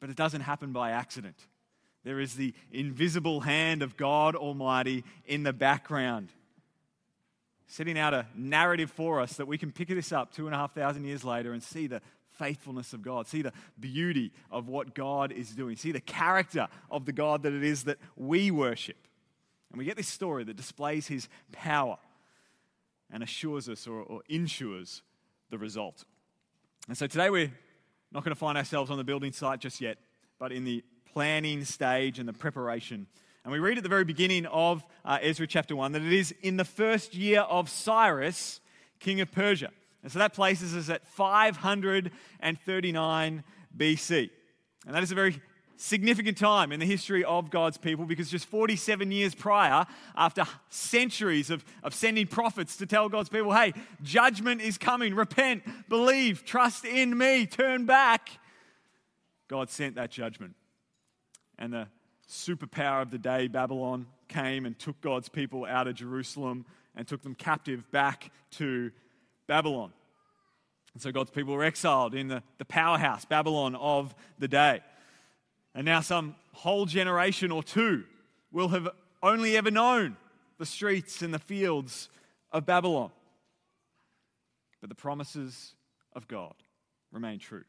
But 0.00 0.10
it 0.10 0.16
doesn't 0.16 0.40
happen 0.40 0.72
by 0.72 0.92
accident. 0.92 1.36
There 2.04 2.18
is 2.18 2.34
the 2.34 2.54
invisible 2.72 3.42
hand 3.42 3.82
of 3.82 3.96
God 3.96 4.34
Almighty 4.34 5.04
in 5.26 5.42
the 5.42 5.52
background 5.52 6.30
setting 7.66 7.98
out 7.98 8.14
a 8.14 8.26
narrative 8.34 8.90
for 8.90 9.20
us 9.20 9.34
that 9.34 9.46
we 9.46 9.58
can 9.58 9.72
pick 9.72 9.88
this 9.88 10.12
up 10.12 10.32
two 10.32 10.46
and 10.46 10.54
a 10.54 10.58
half 10.58 10.74
thousand 10.74 11.04
years 11.04 11.24
later 11.24 11.52
and 11.52 11.62
see 11.62 11.86
the 11.86 12.00
faithfulness 12.38 12.92
of 12.92 13.02
God, 13.02 13.26
see 13.26 13.42
the 13.42 13.52
beauty 13.78 14.32
of 14.50 14.68
what 14.68 14.94
God 14.94 15.32
is 15.32 15.50
doing, 15.50 15.76
see 15.76 15.92
the 15.92 16.00
character 16.00 16.68
of 16.90 17.04
the 17.04 17.12
God 17.12 17.42
that 17.42 17.52
it 17.52 17.62
is 17.62 17.84
that 17.84 17.98
we 18.16 18.50
worship. 18.50 18.96
And 19.70 19.78
we 19.78 19.84
get 19.84 19.96
this 19.96 20.08
story 20.08 20.44
that 20.44 20.56
displays 20.56 21.06
his 21.06 21.28
power 21.52 21.98
and 23.10 23.22
assures 23.22 23.68
us 23.68 23.86
or, 23.86 24.02
or 24.02 24.22
ensures 24.28 25.02
the 25.50 25.58
result. 25.58 26.04
And 26.88 26.96
so 26.96 27.06
today 27.06 27.30
we're 27.30 27.52
not 28.10 28.24
going 28.24 28.34
to 28.34 28.38
find 28.38 28.58
ourselves 28.58 28.90
on 28.90 28.98
the 28.98 29.04
building 29.04 29.32
site 29.32 29.60
just 29.60 29.80
yet, 29.80 29.98
but 30.38 30.52
in 30.52 30.64
the 30.64 30.84
planning 31.12 31.64
stage 31.64 32.18
and 32.18 32.28
the 32.28 32.32
preparation 32.32 33.06
And 33.44 33.52
we 33.52 33.58
read 33.58 33.76
at 33.76 33.82
the 33.82 33.88
very 33.88 34.04
beginning 34.04 34.46
of 34.46 34.86
uh, 35.04 35.18
Ezra 35.20 35.48
chapter 35.48 35.74
1 35.74 35.90
that 35.92 36.02
it 36.02 36.12
is 36.12 36.32
in 36.42 36.56
the 36.56 36.64
first 36.64 37.14
year 37.14 37.40
of 37.40 37.68
Cyrus, 37.68 38.60
king 39.00 39.20
of 39.20 39.32
Persia. 39.32 39.70
And 40.02 40.12
so 40.12 40.20
that 40.20 40.32
places 40.32 40.76
us 40.76 40.88
at 40.88 41.04
539 41.06 43.44
BC. 43.76 44.30
And 44.86 44.94
that 44.94 45.02
is 45.02 45.10
a 45.10 45.16
very 45.16 45.42
significant 45.76 46.38
time 46.38 46.70
in 46.70 46.78
the 46.78 46.86
history 46.86 47.24
of 47.24 47.50
God's 47.50 47.76
people 47.76 48.04
because 48.04 48.30
just 48.30 48.46
47 48.46 49.10
years 49.10 49.34
prior, 49.34 49.86
after 50.14 50.44
centuries 50.68 51.50
of, 51.50 51.64
of 51.82 51.92
sending 51.94 52.28
prophets 52.28 52.76
to 52.76 52.86
tell 52.86 53.08
God's 53.08 53.28
people, 53.28 53.52
hey, 53.52 53.72
judgment 54.02 54.60
is 54.60 54.78
coming, 54.78 55.16
repent, 55.16 55.64
believe, 55.88 56.44
trust 56.44 56.84
in 56.84 57.18
me, 57.18 57.46
turn 57.46 57.86
back, 57.86 58.38
God 59.48 59.68
sent 59.68 59.96
that 59.96 60.12
judgment. 60.12 60.54
And 61.58 61.72
the 61.72 61.88
superpower 62.32 63.02
of 63.02 63.10
the 63.10 63.18
day, 63.18 63.46
Babylon, 63.46 64.06
came 64.28 64.66
and 64.66 64.78
took 64.78 65.00
God's 65.00 65.28
people 65.28 65.64
out 65.64 65.86
of 65.86 65.94
Jerusalem 65.94 66.64
and 66.96 67.06
took 67.06 67.22
them 67.22 67.34
captive 67.34 67.90
back 67.90 68.30
to 68.52 68.90
Babylon. 69.46 69.92
And 70.94 71.02
so 71.02 71.12
God's 71.12 71.30
people 71.30 71.54
were 71.54 71.64
exiled 71.64 72.14
in 72.14 72.28
the, 72.28 72.42
the 72.58 72.64
powerhouse, 72.64 73.24
Babylon 73.24 73.74
of 73.74 74.14
the 74.38 74.48
day. 74.48 74.80
And 75.74 75.84
now, 75.84 76.00
some 76.00 76.34
whole 76.52 76.84
generation 76.84 77.50
or 77.50 77.62
two 77.62 78.04
will 78.50 78.68
have 78.68 78.88
only 79.22 79.56
ever 79.56 79.70
known 79.70 80.16
the 80.58 80.66
streets 80.66 81.22
and 81.22 81.32
the 81.32 81.38
fields 81.38 82.10
of 82.50 82.66
Babylon. 82.66 83.10
But 84.80 84.90
the 84.90 84.94
promises 84.94 85.74
of 86.14 86.28
God 86.28 86.54
remain 87.10 87.38
true. 87.38 87.64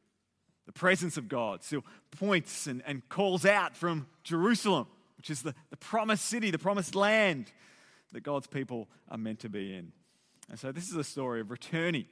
The 0.65 0.71
presence 0.71 1.17
of 1.17 1.27
God 1.27 1.63
still 1.63 1.83
points 2.11 2.67
and, 2.67 2.81
and 2.85 3.07
calls 3.09 3.45
out 3.45 3.75
from 3.75 4.07
Jerusalem, 4.23 4.87
which 5.17 5.29
is 5.29 5.41
the, 5.41 5.53
the 5.69 5.77
promised 5.77 6.25
city, 6.25 6.51
the 6.51 6.59
promised 6.59 6.95
land 6.95 7.51
that 8.13 8.21
God's 8.21 8.47
people 8.47 8.87
are 9.09 9.17
meant 9.17 9.39
to 9.39 9.49
be 9.49 9.75
in. 9.75 9.91
And 10.49 10.59
so, 10.59 10.71
this 10.71 10.89
is 10.89 10.95
a 10.95 11.03
story 11.03 11.41
of 11.41 11.51
returning 11.51 12.05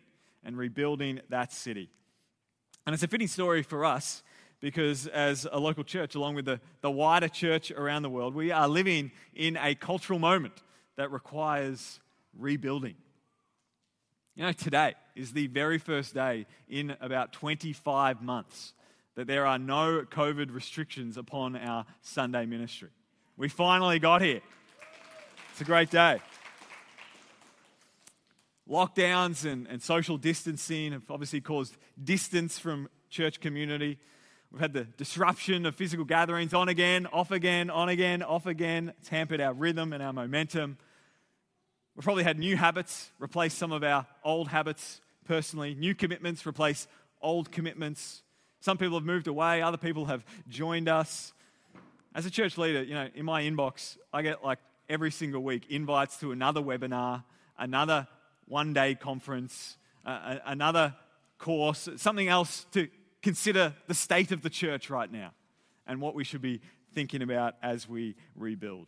and 0.43 0.57
rebuilding 0.57 1.21
that 1.29 1.53
city. 1.53 1.89
And 2.85 2.93
it's 2.93 3.03
a 3.03 3.07
fitting 3.07 3.27
story 3.27 3.63
for 3.63 3.85
us 3.85 4.23
because, 4.59 5.07
as 5.07 5.47
a 5.51 5.59
local 5.59 5.83
church, 5.83 6.15
along 6.15 6.35
with 6.35 6.45
the, 6.45 6.59
the 6.81 6.91
wider 6.91 7.27
church 7.27 7.71
around 7.71 8.01
the 8.03 8.09
world, 8.09 8.33
we 8.33 8.51
are 8.51 8.67
living 8.67 9.11
in 9.33 9.57
a 9.57 9.75
cultural 9.75 10.19
moment 10.19 10.61
that 10.97 11.11
requires 11.11 11.99
rebuilding. 12.37 12.95
You 14.35 14.45
know, 14.45 14.51
today 14.51 14.95
is 15.15 15.33
the 15.33 15.47
very 15.47 15.77
first 15.77 16.13
day 16.13 16.45
in 16.69 16.95
about 17.01 17.33
25 17.33 18.21
months 18.21 18.73
that 19.15 19.27
there 19.27 19.45
are 19.45 19.59
no 19.59 20.03
COVID 20.09 20.53
restrictions 20.53 21.17
upon 21.17 21.55
our 21.55 21.85
Sunday 22.01 22.45
ministry. 22.45 22.89
We 23.37 23.49
finally 23.49 23.99
got 23.99 24.21
here. 24.21 24.41
It's 25.51 25.61
a 25.61 25.65
great 25.65 25.89
day. 25.89 26.19
Lockdowns 28.69 29.45
and, 29.45 29.67
and 29.67 29.81
social 29.81 30.17
distancing 30.17 30.93
have 30.93 31.09
obviously 31.09 31.41
caused 31.41 31.75
distance 32.01 32.57
from 32.57 32.87
church 33.09 33.41
community. 33.41 33.97
We've 34.51 34.61
had 34.61 34.73
the 34.73 34.85
disruption 34.85 35.65
of 35.65 35.75
physical 35.75 36.05
gatherings 36.05 36.53
on 36.53 36.69
again, 36.69 37.05
off 37.07 37.31
again, 37.31 37.69
on 37.69 37.89
again, 37.89 38.23
off 38.23 38.45
again. 38.45 38.93
It's 38.99 39.09
hampered 39.09 39.41
our 39.41 39.53
rhythm 39.53 39.91
and 39.91 40.01
our 40.01 40.13
momentum. 40.13 40.77
We've 41.95 42.03
probably 42.03 42.23
had 42.23 42.39
new 42.39 42.55
habits 42.55 43.11
replace 43.19 43.53
some 43.53 43.71
of 43.71 43.83
our 43.83 44.05
old 44.23 44.47
habits 44.47 45.01
personally, 45.25 45.75
new 45.75 45.93
commitments 45.93 46.45
replace 46.45 46.87
old 47.21 47.51
commitments. 47.51 48.23
Some 48.61 48.77
people 48.77 48.97
have 48.97 49.05
moved 49.05 49.27
away, 49.27 49.61
other 49.61 49.77
people 49.77 50.05
have 50.05 50.23
joined 50.47 50.87
us. 50.87 51.33
As 52.15 52.25
a 52.25 52.31
church 52.31 52.57
leader, 52.57 52.81
you 52.81 52.93
know, 52.93 53.09
in 53.13 53.25
my 53.25 53.43
inbox, 53.43 53.97
I 54.13 54.21
get 54.21 54.43
like 54.43 54.59
every 54.89 55.11
single 55.11 55.43
week 55.43 55.69
invites 55.69 56.17
to 56.17 56.31
another 56.31 56.61
webinar, 56.61 57.23
another 57.57 58.07
one 58.47 58.73
day 58.73 58.95
conference, 58.95 59.77
uh, 60.05 60.37
another 60.45 60.95
course, 61.37 61.89
something 61.97 62.27
else 62.27 62.65
to 62.71 62.87
consider 63.21 63.73
the 63.87 63.93
state 63.93 64.31
of 64.31 64.41
the 64.41 64.49
church 64.49 64.89
right 64.89 65.11
now 65.11 65.31
and 65.87 65.99
what 65.99 66.15
we 66.15 66.23
should 66.23 66.41
be 66.41 66.61
thinking 66.93 67.21
about 67.21 67.55
as 67.61 67.87
we 67.87 68.15
rebuild. 68.35 68.87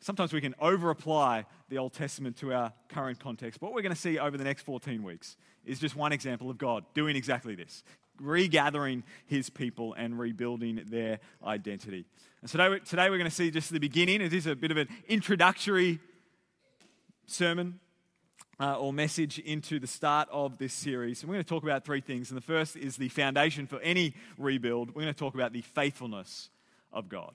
Sometimes 0.00 0.32
we 0.32 0.40
can 0.40 0.54
over 0.60 0.90
apply 0.90 1.44
the 1.68 1.78
Old 1.78 1.92
Testament 1.92 2.36
to 2.38 2.52
our 2.52 2.72
current 2.88 3.18
context. 3.18 3.60
What 3.60 3.72
we're 3.72 3.82
going 3.82 3.94
to 3.94 4.00
see 4.00 4.18
over 4.18 4.36
the 4.36 4.44
next 4.44 4.62
14 4.62 5.02
weeks 5.02 5.36
is 5.64 5.80
just 5.80 5.96
one 5.96 6.12
example 6.12 6.50
of 6.50 6.58
God 6.58 6.84
doing 6.94 7.16
exactly 7.16 7.54
this 7.54 7.82
regathering 8.20 9.04
his 9.26 9.48
people 9.48 9.94
and 9.94 10.18
rebuilding 10.18 10.82
their 10.86 11.20
identity. 11.44 12.04
And 12.40 12.50
today, 12.50 12.78
today 12.80 13.10
we're 13.10 13.18
going 13.18 13.30
to 13.30 13.34
see 13.34 13.50
just 13.50 13.70
the 13.70 13.78
beginning. 13.78 14.20
It 14.20 14.32
is 14.32 14.46
a 14.46 14.56
bit 14.56 14.70
of 14.70 14.76
an 14.76 14.88
introductory 15.08 16.00
sermon 17.26 17.78
uh, 18.60 18.78
or 18.78 18.92
message 18.92 19.38
into 19.38 19.78
the 19.78 19.86
start 19.86 20.28
of 20.32 20.58
this 20.58 20.72
series. 20.72 21.22
And 21.22 21.28
we're 21.28 21.36
going 21.36 21.44
to 21.44 21.48
talk 21.48 21.62
about 21.62 21.84
three 21.84 22.00
things. 22.00 22.30
And 22.30 22.36
the 22.36 22.42
first 22.42 22.76
is 22.76 22.96
the 22.96 23.08
foundation 23.08 23.66
for 23.66 23.80
any 23.80 24.14
rebuild. 24.36 24.88
We're 24.88 25.02
going 25.02 25.14
to 25.14 25.18
talk 25.18 25.34
about 25.34 25.52
the 25.52 25.62
faithfulness 25.62 26.50
of 26.92 27.08
God. 27.08 27.34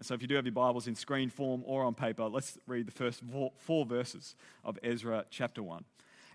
And 0.00 0.06
so, 0.06 0.14
if 0.14 0.22
you 0.22 0.28
do 0.28 0.36
have 0.36 0.46
your 0.46 0.52
Bibles 0.52 0.86
in 0.86 0.94
screen 0.94 1.28
form 1.28 1.62
or 1.66 1.84
on 1.84 1.92
paper, 1.92 2.24
let's 2.24 2.56
read 2.66 2.86
the 2.86 2.90
first 2.90 3.20
four, 3.30 3.52
four 3.58 3.84
verses 3.84 4.34
of 4.64 4.78
Ezra 4.82 5.26
chapter 5.28 5.62
1. 5.62 5.84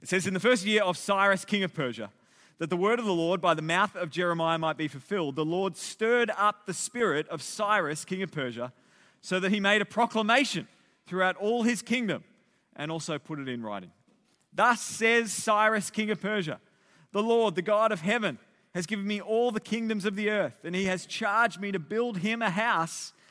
It 0.04 0.08
says, 0.08 0.28
In 0.28 0.36
the 0.36 0.40
first 0.40 0.68
year 0.68 0.84
of 0.84 1.00
Cyrus, 1.00 1.46
king 1.46 1.64
of 1.64 1.74
Persia, 1.74 2.12
that 2.60 2.70
the 2.70 2.78
word 2.78 3.00
of 3.00 3.06
the 3.06 3.12
Lord 3.12 3.42
by 3.42 3.56
the 3.56 3.64
mouth 3.64 3.96
of 3.96 4.12
Jeremiah 4.12 4.60
might 4.60 4.78
be 4.78 4.88
fulfilled, 4.88 5.36
the 5.36 5.44
Lord 5.44 5.76
stirred 5.78 6.30
up 6.38 6.68
the 6.68 6.76
spirit 6.76 7.28
of 7.30 7.42
Cyrus, 7.42 8.06
king 8.06 8.22
of 8.22 8.32
Persia, 8.32 8.72
so 9.22 9.40
that 9.40 9.52
he 9.52 9.60
made 9.60 9.82
a 9.82 9.86
proclamation 9.86 10.68
throughout 11.08 11.36
all 11.38 11.64
his 11.64 11.82
kingdom 11.82 12.24
and 12.76 12.92
also 12.92 13.18
put 13.18 13.40
it 13.40 13.50
in 13.50 13.64
writing. 13.64 13.90
Thus 14.54 14.80
says 14.80 15.34
Cyrus, 15.34 15.90
king 15.90 16.12
of 16.12 16.22
Persia 16.22 16.60
The 17.14 17.24
Lord, 17.24 17.56
the 17.56 17.64
God 17.64 17.92
of 17.92 18.02
heaven, 18.02 18.38
has 18.76 18.86
given 18.86 19.08
me 19.08 19.22
all 19.22 19.50
the 19.50 19.60
kingdoms 19.60 20.06
of 20.06 20.16
the 20.16 20.30
earth, 20.30 20.60
and 20.64 20.76
he 20.76 20.86
has 20.86 21.08
charged 21.08 21.60
me 21.60 21.72
to 21.72 21.80
build 21.80 22.20
him 22.20 22.44
a 22.44 22.52
house 22.52 23.12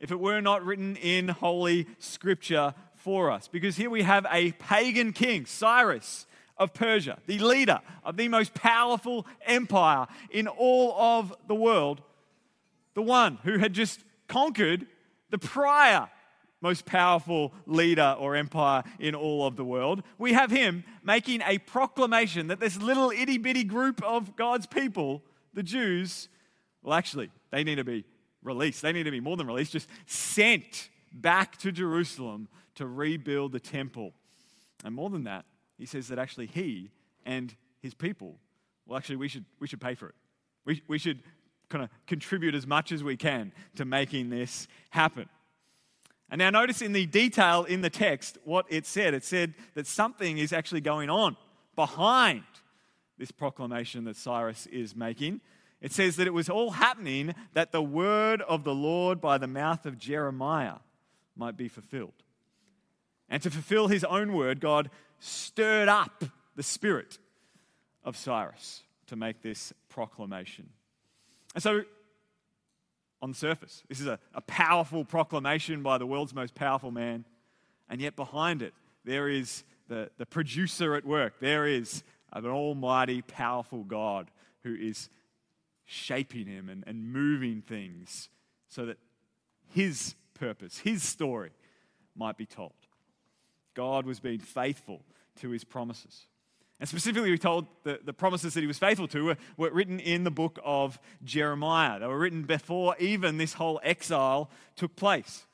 if 0.00 0.10
it 0.10 0.20
were 0.20 0.40
not 0.40 0.64
written 0.64 0.96
in 0.96 1.28
Holy 1.28 1.86
Scripture 1.98 2.74
for 2.94 3.30
us. 3.30 3.48
Because 3.48 3.76
here 3.76 3.90
we 3.90 4.02
have 4.02 4.26
a 4.30 4.52
pagan 4.52 5.12
king, 5.12 5.46
Cyrus 5.46 6.26
of 6.56 6.72
Persia, 6.72 7.18
the 7.26 7.38
leader 7.38 7.80
of 8.04 8.16
the 8.16 8.28
most 8.28 8.54
powerful 8.54 9.26
empire 9.44 10.06
in 10.30 10.46
all 10.46 10.94
of 10.98 11.34
the 11.48 11.54
world, 11.54 12.00
the 12.94 13.02
one 13.02 13.38
who 13.44 13.58
had 13.58 13.72
just 13.72 14.00
conquered 14.28 14.86
the 15.30 15.38
prior 15.38 16.08
most 16.60 16.86
powerful 16.86 17.52
leader 17.66 18.16
or 18.18 18.34
empire 18.36 18.82
in 18.98 19.14
all 19.14 19.46
of 19.46 19.54
the 19.56 19.64
world. 19.64 20.02
We 20.16 20.32
have 20.32 20.50
him 20.50 20.82
making 21.02 21.42
a 21.42 21.58
proclamation 21.58 22.46
that 22.46 22.58
this 22.58 22.80
little 22.80 23.10
itty 23.10 23.36
bitty 23.36 23.64
group 23.64 24.02
of 24.02 24.34
God's 24.34 24.66
people, 24.66 25.22
the 25.52 25.62
Jews, 25.62 26.30
well, 26.82 26.94
actually, 26.94 27.30
they 27.50 27.64
need 27.64 27.74
to 27.74 27.84
be 27.84 28.06
released. 28.44 28.82
They 28.82 28.92
need 28.92 29.04
to 29.04 29.10
be 29.10 29.20
more 29.20 29.36
than 29.36 29.46
released, 29.46 29.72
just 29.72 29.88
sent 30.06 30.90
back 31.12 31.56
to 31.58 31.72
Jerusalem 31.72 32.48
to 32.76 32.86
rebuild 32.86 33.52
the 33.52 33.60
temple. 33.60 34.12
And 34.84 34.94
more 34.94 35.10
than 35.10 35.24
that, 35.24 35.44
he 35.78 35.86
says 35.86 36.08
that 36.08 36.18
actually 36.18 36.46
he 36.46 36.90
and 37.24 37.54
his 37.80 37.94
people, 37.94 38.36
well, 38.86 38.98
actually, 38.98 39.16
we 39.16 39.28
should, 39.28 39.44
we 39.58 39.66
should 39.66 39.80
pay 39.80 39.94
for 39.94 40.08
it. 40.08 40.14
We, 40.64 40.82
we 40.86 40.98
should 40.98 41.22
kind 41.68 41.82
of 41.84 41.90
contribute 42.06 42.54
as 42.54 42.66
much 42.66 42.92
as 42.92 43.02
we 43.02 43.16
can 43.16 43.52
to 43.76 43.84
making 43.84 44.30
this 44.30 44.68
happen. 44.90 45.28
And 46.30 46.38
now, 46.38 46.50
notice 46.50 46.82
in 46.82 46.92
the 46.92 47.06
detail 47.06 47.64
in 47.64 47.80
the 47.80 47.90
text 47.90 48.38
what 48.44 48.66
it 48.68 48.86
said. 48.86 49.14
It 49.14 49.24
said 49.24 49.54
that 49.74 49.86
something 49.86 50.38
is 50.38 50.52
actually 50.52 50.80
going 50.80 51.10
on 51.10 51.36
behind 51.76 52.44
this 53.18 53.30
proclamation 53.30 54.04
that 54.04 54.16
Cyrus 54.16 54.66
is 54.66 54.96
making. 54.96 55.40
It 55.84 55.92
says 55.92 56.16
that 56.16 56.26
it 56.26 56.32
was 56.32 56.48
all 56.48 56.70
happening 56.70 57.34
that 57.52 57.70
the 57.70 57.82
word 57.82 58.40
of 58.40 58.64
the 58.64 58.74
Lord 58.74 59.20
by 59.20 59.36
the 59.36 59.46
mouth 59.46 59.84
of 59.84 59.98
Jeremiah 59.98 60.76
might 61.36 61.58
be 61.58 61.68
fulfilled. 61.68 62.14
And 63.28 63.42
to 63.42 63.50
fulfill 63.50 63.88
his 63.88 64.02
own 64.02 64.32
word, 64.32 64.60
God 64.60 64.88
stirred 65.18 65.90
up 65.90 66.24
the 66.56 66.62
spirit 66.62 67.18
of 68.02 68.16
Cyrus 68.16 68.82
to 69.08 69.16
make 69.16 69.42
this 69.42 69.74
proclamation. 69.90 70.70
And 71.54 71.62
so, 71.62 71.82
on 73.20 73.32
the 73.32 73.36
surface, 73.36 73.82
this 73.86 74.00
is 74.00 74.06
a, 74.06 74.18
a 74.32 74.40
powerful 74.40 75.04
proclamation 75.04 75.82
by 75.82 75.98
the 75.98 76.06
world's 76.06 76.34
most 76.34 76.54
powerful 76.54 76.92
man. 76.92 77.26
And 77.90 78.00
yet, 78.00 78.16
behind 78.16 78.62
it, 78.62 78.72
there 79.04 79.28
is 79.28 79.64
the, 79.88 80.08
the 80.16 80.24
producer 80.24 80.94
at 80.94 81.04
work. 81.04 81.40
There 81.40 81.66
is 81.66 82.02
an 82.32 82.46
almighty, 82.46 83.20
powerful 83.20 83.84
God 83.84 84.30
who 84.62 84.74
is 84.74 85.10
shaping 85.84 86.46
him 86.46 86.68
and, 86.68 86.84
and 86.86 87.12
moving 87.12 87.62
things 87.62 88.28
so 88.68 88.86
that 88.86 88.98
his 89.72 90.14
purpose, 90.34 90.78
his 90.78 91.02
story, 91.02 91.50
might 92.16 92.36
be 92.36 92.46
told. 92.46 92.72
God 93.74 94.06
was 94.06 94.20
being 94.20 94.38
faithful 94.38 95.02
to 95.40 95.50
his 95.50 95.64
promises. 95.64 96.26
And 96.80 96.88
specifically, 96.88 97.30
we 97.30 97.38
told 97.38 97.66
the, 97.84 98.00
the 98.04 98.12
promises 98.12 98.54
that 98.54 98.60
he 98.60 98.66
was 98.66 98.78
faithful 98.78 99.08
to 99.08 99.24
were, 99.24 99.36
were 99.56 99.70
written 99.70 100.00
in 100.00 100.24
the 100.24 100.30
book 100.30 100.58
of 100.64 100.98
Jeremiah. 101.22 102.00
They 102.00 102.06
were 102.06 102.18
written 102.18 102.42
before 102.42 102.96
even 102.98 103.38
this 103.38 103.54
whole 103.54 103.80
exile 103.82 104.50
took 104.76 104.96
place. 104.96 105.46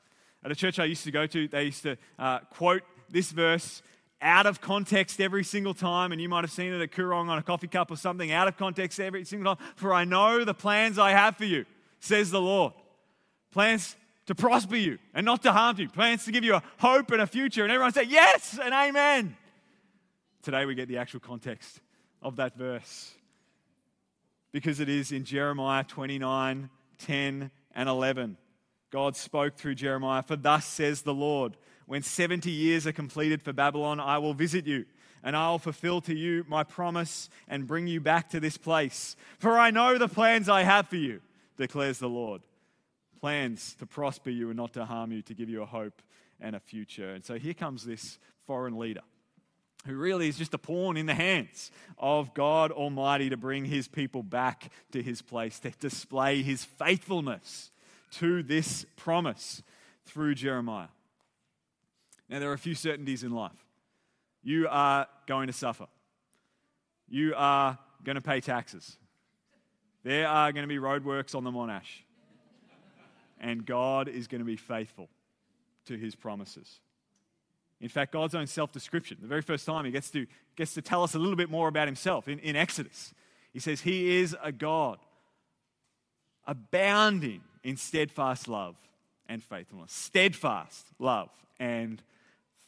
At 0.42 0.50
a 0.50 0.54
church 0.54 0.78
I 0.78 0.86
used 0.86 1.04
to 1.04 1.10
go 1.10 1.26
to, 1.26 1.48
they 1.48 1.64
used 1.64 1.82
to 1.82 1.98
uh, 2.18 2.40
quote 2.50 2.82
this 3.10 3.30
verse 3.30 3.82
out 4.22 4.46
of 4.46 4.60
context 4.60 5.20
every 5.20 5.44
single 5.44 5.74
time, 5.74 6.12
and 6.12 6.20
you 6.20 6.28
might 6.28 6.44
have 6.44 6.50
seen 6.50 6.72
it 6.72 6.80
at 6.80 6.92
Koorong 6.92 7.28
on 7.28 7.38
a 7.38 7.42
coffee 7.42 7.68
cup 7.68 7.90
or 7.90 7.96
something, 7.96 8.30
out 8.32 8.48
of 8.48 8.56
context 8.56 9.00
every 9.00 9.24
single 9.24 9.56
time. 9.56 9.66
For 9.76 9.92
I 9.92 10.04
know 10.04 10.44
the 10.44 10.54
plans 10.54 10.98
I 10.98 11.12
have 11.12 11.36
for 11.36 11.44
you, 11.44 11.64
says 12.00 12.30
the 12.30 12.40
Lord. 12.40 12.72
Plans 13.50 13.96
to 14.26 14.34
prosper 14.34 14.76
you 14.76 14.98
and 15.14 15.26
not 15.26 15.42
to 15.42 15.52
harm 15.52 15.76
you, 15.78 15.88
plans 15.88 16.24
to 16.24 16.32
give 16.32 16.44
you 16.44 16.54
a 16.54 16.62
hope 16.78 17.10
and 17.10 17.20
a 17.20 17.26
future. 17.26 17.64
And 17.64 17.72
everyone 17.72 17.92
say, 17.92 18.04
Yes 18.04 18.58
and 18.62 18.72
amen. 18.72 19.36
Today 20.42 20.64
we 20.64 20.74
get 20.74 20.88
the 20.88 20.98
actual 20.98 21.20
context 21.20 21.80
of 22.22 22.36
that 22.36 22.56
verse 22.56 23.12
because 24.52 24.80
it 24.80 24.88
is 24.88 25.12
in 25.12 25.24
Jeremiah 25.24 25.84
29 25.84 26.70
10 26.98 27.50
and 27.74 27.88
11. 27.88 28.36
God 28.90 29.16
spoke 29.16 29.56
through 29.56 29.76
Jeremiah, 29.76 30.22
For 30.22 30.36
thus 30.36 30.66
says 30.66 31.02
the 31.02 31.14
Lord, 31.14 31.56
when 31.90 32.04
70 32.04 32.52
years 32.52 32.86
are 32.86 32.92
completed 32.92 33.42
for 33.42 33.52
Babylon, 33.52 33.98
I 33.98 34.18
will 34.18 34.32
visit 34.32 34.64
you, 34.64 34.84
and 35.24 35.34
I 35.34 35.50
will 35.50 35.58
fulfill 35.58 36.00
to 36.02 36.14
you 36.14 36.44
my 36.46 36.62
promise 36.62 37.28
and 37.48 37.66
bring 37.66 37.88
you 37.88 38.00
back 38.00 38.30
to 38.30 38.38
this 38.38 38.56
place. 38.56 39.16
For 39.40 39.58
I 39.58 39.72
know 39.72 39.98
the 39.98 40.06
plans 40.06 40.48
I 40.48 40.62
have 40.62 40.86
for 40.86 40.94
you, 40.94 41.20
declares 41.56 41.98
the 41.98 42.08
Lord 42.08 42.42
plans 43.20 43.74
to 43.80 43.86
prosper 43.86 44.30
you 44.30 44.50
and 44.50 44.56
not 44.56 44.72
to 44.74 44.84
harm 44.84 45.10
you, 45.10 45.22
to 45.22 45.34
give 45.34 45.48
you 45.48 45.62
a 45.62 45.66
hope 45.66 46.00
and 46.40 46.54
a 46.54 46.60
future. 46.60 47.10
And 47.10 47.24
so 47.24 47.34
here 47.40 47.54
comes 47.54 47.84
this 47.84 48.20
foreign 48.46 48.78
leader 48.78 49.02
who 49.84 49.96
really 49.96 50.28
is 50.28 50.38
just 50.38 50.54
a 50.54 50.58
pawn 50.58 50.96
in 50.96 51.06
the 51.06 51.14
hands 51.14 51.72
of 51.98 52.34
God 52.34 52.70
Almighty 52.70 53.30
to 53.30 53.36
bring 53.36 53.64
his 53.64 53.88
people 53.88 54.22
back 54.22 54.70
to 54.92 55.02
his 55.02 55.22
place, 55.22 55.58
to 55.58 55.70
display 55.80 56.42
his 56.42 56.64
faithfulness 56.64 57.72
to 58.12 58.44
this 58.44 58.86
promise 58.94 59.64
through 60.04 60.36
Jeremiah. 60.36 60.86
Now, 62.30 62.38
there 62.38 62.48
are 62.50 62.54
a 62.54 62.58
few 62.58 62.76
certainties 62.76 63.24
in 63.24 63.32
life. 63.32 63.50
You 64.42 64.68
are 64.70 65.08
going 65.26 65.48
to 65.48 65.52
suffer, 65.52 65.86
you 67.08 67.34
are 67.36 67.78
going 68.04 68.14
to 68.14 68.22
pay 68.22 68.40
taxes, 68.40 68.96
there 70.04 70.26
are 70.26 70.52
going 70.52 70.62
to 70.62 70.68
be 70.68 70.78
roadworks 70.78 71.34
on 71.34 71.44
the 71.44 71.50
Monash, 71.50 72.04
and 73.40 73.66
God 73.66 74.08
is 74.08 74.28
going 74.28 74.38
to 74.38 74.46
be 74.46 74.56
faithful 74.56 75.08
to 75.86 75.96
his 75.96 76.14
promises. 76.14 76.80
In 77.80 77.88
fact, 77.88 78.12
God's 78.12 78.34
own 78.34 78.46
self 78.46 78.72
description, 78.72 79.18
the 79.20 79.28
very 79.28 79.42
first 79.42 79.66
time 79.66 79.84
he 79.84 79.90
gets 79.90 80.10
to, 80.10 80.26
gets 80.56 80.74
to 80.74 80.82
tell 80.82 81.02
us 81.02 81.14
a 81.14 81.18
little 81.18 81.36
bit 81.36 81.50
more 81.50 81.68
about 81.68 81.88
himself 81.88 82.28
in, 82.28 82.38
in 82.38 82.54
Exodus. 82.56 83.12
He 83.52 83.58
says, 83.58 83.80
He 83.80 84.18
is 84.18 84.36
a 84.42 84.52
God 84.52 84.98
abounding 86.46 87.42
in 87.64 87.76
steadfast 87.76 88.48
love 88.48 88.76
and 89.28 89.42
faithfulness. 89.42 89.92
Steadfast 89.92 90.86
love 90.98 91.30
and 91.58 92.02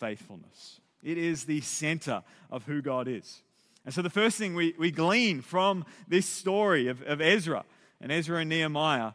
faithfulness. 0.02 0.80
It 1.00 1.16
is 1.16 1.44
the 1.44 1.60
center 1.60 2.24
of 2.50 2.64
who 2.64 2.82
God 2.82 3.06
is. 3.06 3.42
And 3.84 3.94
so, 3.94 4.02
the 4.02 4.10
first 4.10 4.36
thing 4.36 4.54
we, 4.54 4.74
we 4.76 4.90
glean 4.90 5.40
from 5.40 5.84
this 6.08 6.26
story 6.26 6.88
of, 6.88 7.02
of 7.02 7.20
Ezra 7.20 7.64
and 8.00 8.10
Ezra 8.10 8.40
and 8.40 8.50
Nehemiah 8.50 9.12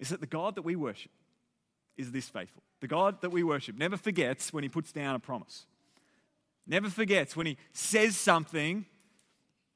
is 0.00 0.08
that 0.08 0.20
the 0.20 0.26
God 0.26 0.56
that 0.56 0.62
we 0.62 0.74
worship 0.74 1.12
is 1.96 2.10
this 2.10 2.28
faithful. 2.28 2.62
The 2.80 2.88
God 2.88 3.20
that 3.20 3.30
we 3.30 3.44
worship 3.44 3.76
never 3.76 3.96
forgets 3.96 4.52
when 4.52 4.64
he 4.64 4.68
puts 4.68 4.90
down 4.90 5.14
a 5.14 5.20
promise, 5.20 5.66
never 6.66 6.90
forgets 6.90 7.36
when 7.36 7.46
he 7.46 7.56
says 7.72 8.16
something 8.16 8.86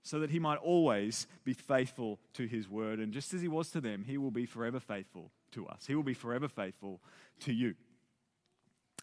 so 0.02 0.20
that 0.20 0.30
he 0.30 0.38
might 0.38 0.58
always 0.58 1.26
be 1.44 1.52
faithful 1.52 2.18
to 2.34 2.46
his 2.46 2.68
word. 2.68 2.98
And 2.98 3.12
just 3.12 3.32
as 3.34 3.40
he 3.40 3.48
was 3.48 3.70
to 3.70 3.80
them, 3.80 4.04
he 4.04 4.18
will 4.18 4.30
be 4.30 4.46
forever 4.46 4.80
faithful 4.80 5.30
to 5.52 5.66
us. 5.66 5.86
He 5.86 5.94
will 5.94 6.02
be 6.02 6.14
forever 6.14 6.48
faithful 6.48 7.00
to 7.40 7.52
you. 7.52 7.74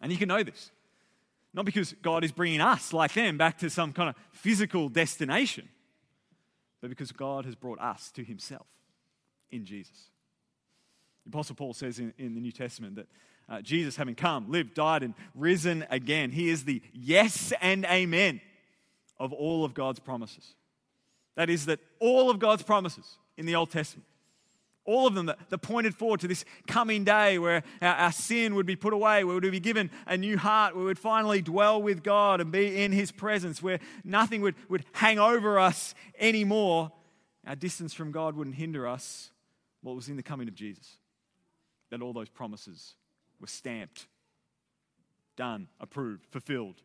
And 0.02 0.12
you 0.12 0.18
can 0.18 0.28
know 0.28 0.44
this. 0.44 0.72
Not 1.54 1.66
because 1.66 1.94
God 2.02 2.24
is 2.24 2.32
bringing 2.32 2.62
us, 2.62 2.94
like 2.94 3.14
them, 3.14 3.38
back 3.38 3.58
to 3.60 3.70
some 3.70 3.92
kind 3.92 4.10
of 4.10 4.16
physical 4.32 4.88
destination, 4.90 5.68
but 6.80 6.90
because 6.90 7.12
God 7.12 7.46
has 7.46 7.56
brought 7.56 7.80
us 7.80 8.10
to 8.12 8.24
himself 8.24 8.68
in 9.52 9.66
Jesus. 9.66 10.10
The 11.26 11.30
Apostle 11.30 11.56
Paul 11.56 11.74
says 11.74 12.00
in, 12.00 12.14
in 12.18 12.36
the 12.36 12.42
New 12.42 12.52
Testament 12.52 12.96
that 12.96 13.08
uh, 13.50 13.62
Jesus, 13.62 13.98
having 13.98 14.16
come, 14.16 14.50
lived, 14.50 14.74
died, 14.74 15.04
and 15.04 15.14
risen 15.36 15.86
again, 15.90 16.32
he 16.32 16.50
is 16.50 16.64
the 16.64 16.82
yes 16.94 17.52
and 17.62 17.86
amen 17.86 18.40
of 19.20 19.34
all 19.34 19.66
of 19.66 19.74
God's 19.74 20.00
promises. 20.00 20.56
That 21.36 21.50
is, 21.50 21.66
that 21.66 21.80
all 22.00 22.30
of 22.30 22.40
God's 22.40 22.64
promises 22.64 23.18
in 23.38 23.46
the 23.46 23.56
Old 23.56 23.70
Testament, 23.70 24.08
all 24.92 25.08
of 25.08 25.16
them 25.16 25.28
that, 25.28 25.40
that 25.50 25.58
pointed 25.60 25.96
forward 25.96 26.20
to 26.22 26.28
this 26.28 26.46
coming 26.68 27.04
day 27.04 27.38
where 27.40 27.64
our, 27.82 27.96
our, 27.96 28.12
sin 28.12 28.56
would 28.56 28.66
be 28.66 28.76
put 28.76 28.94
away, 28.94 29.24
where 29.24 29.36
we 29.36 29.42
would 29.42 29.52
be 29.52 29.60
given 29.60 29.90
a 30.06 30.18
new 30.18 30.38
heart, 30.38 30.76
where 30.76 30.82
we 30.82 30.88
would 30.88 31.00
finally 31.00 31.42
dwell 31.42 31.82
with 31.82 32.04
God 32.04 32.42
and 32.42 32.52
be 32.52 32.84
in 32.84 32.92
His 32.92 33.12
presence, 33.12 33.62
where 33.62 33.80
nothing 34.04 34.42
would, 34.42 34.56
would 34.70 34.86
hang 34.94 35.20
over 35.20 35.60
us 35.60 35.96
anymore. 36.20 36.92
Our 37.48 37.56
distance 37.56 37.94
from 37.94 38.12
God 38.12 38.36
wouldn't 38.36 38.56
hinder 38.56 38.88
us. 38.88 39.32
What 39.82 39.96
was 39.96 40.10
in 40.10 40.16
the 40.16 40.24
coming 40.24 40.48
of 40.48 40.54
Jesus? 40.54 40.98
that 41.92 42.02
all 42.02 42.14
those 42.14 42.30
promises 42.30 42.96
were 43.40 43.48
stamped, 43.48 44.08
done, 45.36 45.68
approved, 45.80 46.26
fulfilled. 46.32 46.82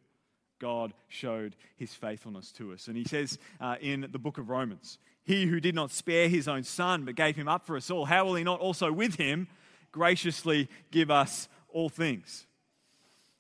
God 0.59 0.93
showed 1.09 1.57
his 1.77 1.95
faithfulness 1.95 2.53
to 2.53 2.73
us. 2.73 2.89
And 2.89 2.97
he 2.97 3.05
says 3.05 3.39
uh, 3.61 3.77
in 3.81 4.09
the 4.11 4.19
book 4.19 4.39
of 4.39 4.51
Romans, 4.51 4.99
He 5.27 5.47
who 5.47 5.59
did 5.59 5.75
not 5.75 5.91
spare 5.91 6.29
his 6.29 6.47
own 6.47 6.63
son, 6.63 7.05
but 7.05 7.17
gave 7.17 7.35
him 7.35 7.49
up 7.49 7.67
for 7.67 7.77
us 7.77 7.91
all, 7.91 8.05
how 8.05 8.25
will 8.25 8.37
he 8.37 8.45
not 8.45 8.61
also 8.61 8.93
with 8.93 9.17
him 9.17 9.49
graciously 9.91 10.69
give 10.93 11.11
us 11.11 11.49
all 11.69 11.89
things? 11.89 12.47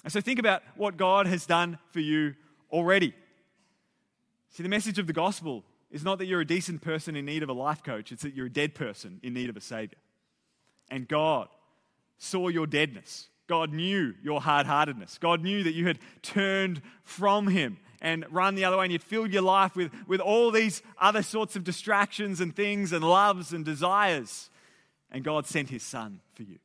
And 0.02 0.12
so 0.12 0.20
think 0.20 0.40
about 0.40 0.62
what 0.76 0.96
God 0.96 1.28
has 1.28 1.46
done 1.46 1.78
for 1.92 2.00
you 2.00 2.34
already. 2.72 3.14
See, 4.50 4.64
the 4.64 4.68
message 4.68 4.98
of 4.98 5.06
the 5.06 5.12
gospel 5.12 5.64
is 5.90 6.02
not 6.02 6.18
that 6.18 6.26
you're 6.26 6.40
a 6.40 6.46
decent 6.46 6.82
person 6.82 7.14
in 7.14 7.24
need 7.24 7.44
of 7.44 7.48
a 7.48 7.52
life 7.52 7.84
coach, 7.84 8.10
it's 8.10 8.22
that 8.22 8.34
you're 8.34 8.46
a 8.46 8.52
dead 8.52 8.74
person 8.74 9.20
in 9.22 9.32
need 9.32 9.48
of 9.48 9.56
a 9.56 9.60
savior. 9.60 9.98
And 10.90 11.06
God 11.06 11.48
saw 12.18 12.48
your 12.48 12.66
deadness. 12.66 13.28
God 13.46 13.72
knew 13.72 14.14
your 14.22 14.40
hard 14.40 14.66
heartedness. 14.66 15.18
God 15.18 15.42
knew 15.42 15.62
that 15.62 15.74
you 15.74 15.86
had 15.86 15.98
turned 16.22 16.82
from 17.04 17.48
Him 17.48 17.78
and 18.00 18.24
run 18.30 18.54
the 18.54 18.64
other 18.64 18.76
way, 18.76 18.84
and 18.84 18.92
you'd 18.92 19.02
filled 19.02 19.32
your 19.32 19.42
life 19.42 19.74
with, 19.76 19.90
with 20.06 20.20
all 20.20 20.50
these 20.50 20.82
other 21.00 21.22
sorts 21.22 21.56
of 21.56 21.64
distractions 21.64 22.40
and 22.40 22.54
things 22.54 22.92
and 22.92 23.02
loves 23.02 23.52
and 23.52 23.64
desires. 23.64 24.50
And 25.10 25.24
God 25.24 25.46
sent 25.46 25.70
His 25.70 25.82
Son 25.82 26.20
for 26.34 26.42
you. 26.42 26.58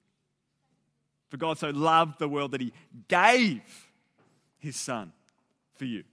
For 1.29 1.37
God 1.37 1.57
so 1.57 1.69
loved 1.69 2.19
the 2.19 2.27
world 2.27 2.51
that 2.51 2.61
He 2.61 2.73
gave 3.07 3.61
His 4.59 4.75
Son 4.75 5.13
for 5.75 5.85
you, 5.85 6.03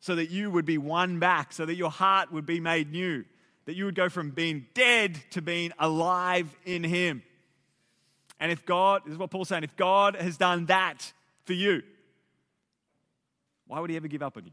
so 0.00 0.14
that 0.14 0.30
you 0.30 0.50
would 0.50 0.66
be 0.66 0.78
won 0.78 1.18
back, 1.18 1.52
so 1.52 1.64
that 1.64 1.76
your 1.76 1.90
heart 1.90 2.30
would 2.32 2.46
be 2.46 2.60
made 2.60 2.92
new, 2.92 3.24
that 3.64 3.74
you 3.74 3.86
would 3.86 3.94
go 3.94 4.08
from 4.08 4.30
being 4.30 4.66
dead 4.74 5.18
to 5.30 5.40
being 5.40 5.72
alive 5.78 6.54
in 6.64 6.84
Him. 6.84 7.22
And 8.44 8.52
if 8.52 8.66
God, 8.66 9.04
this 9.06 9.12
is 9.12 9.18
what 9.18 9.30
Paul's 9.30 9.48
saying, 9.48 9.64
if 9.64 9.74
God 9.74 10.16
has 10.16 10.36
done 10.36 10.66
that 10.66 11.14
for 11.46 11.54
you, 11.54 11.82
why 13.66 13.80
would 13.80 13.88
he 13.88 13.96
ever 13.96 14.06
give 14.06 14.22
up 14.22 14.36
on 14.36 14.44
you? 14.44 14.52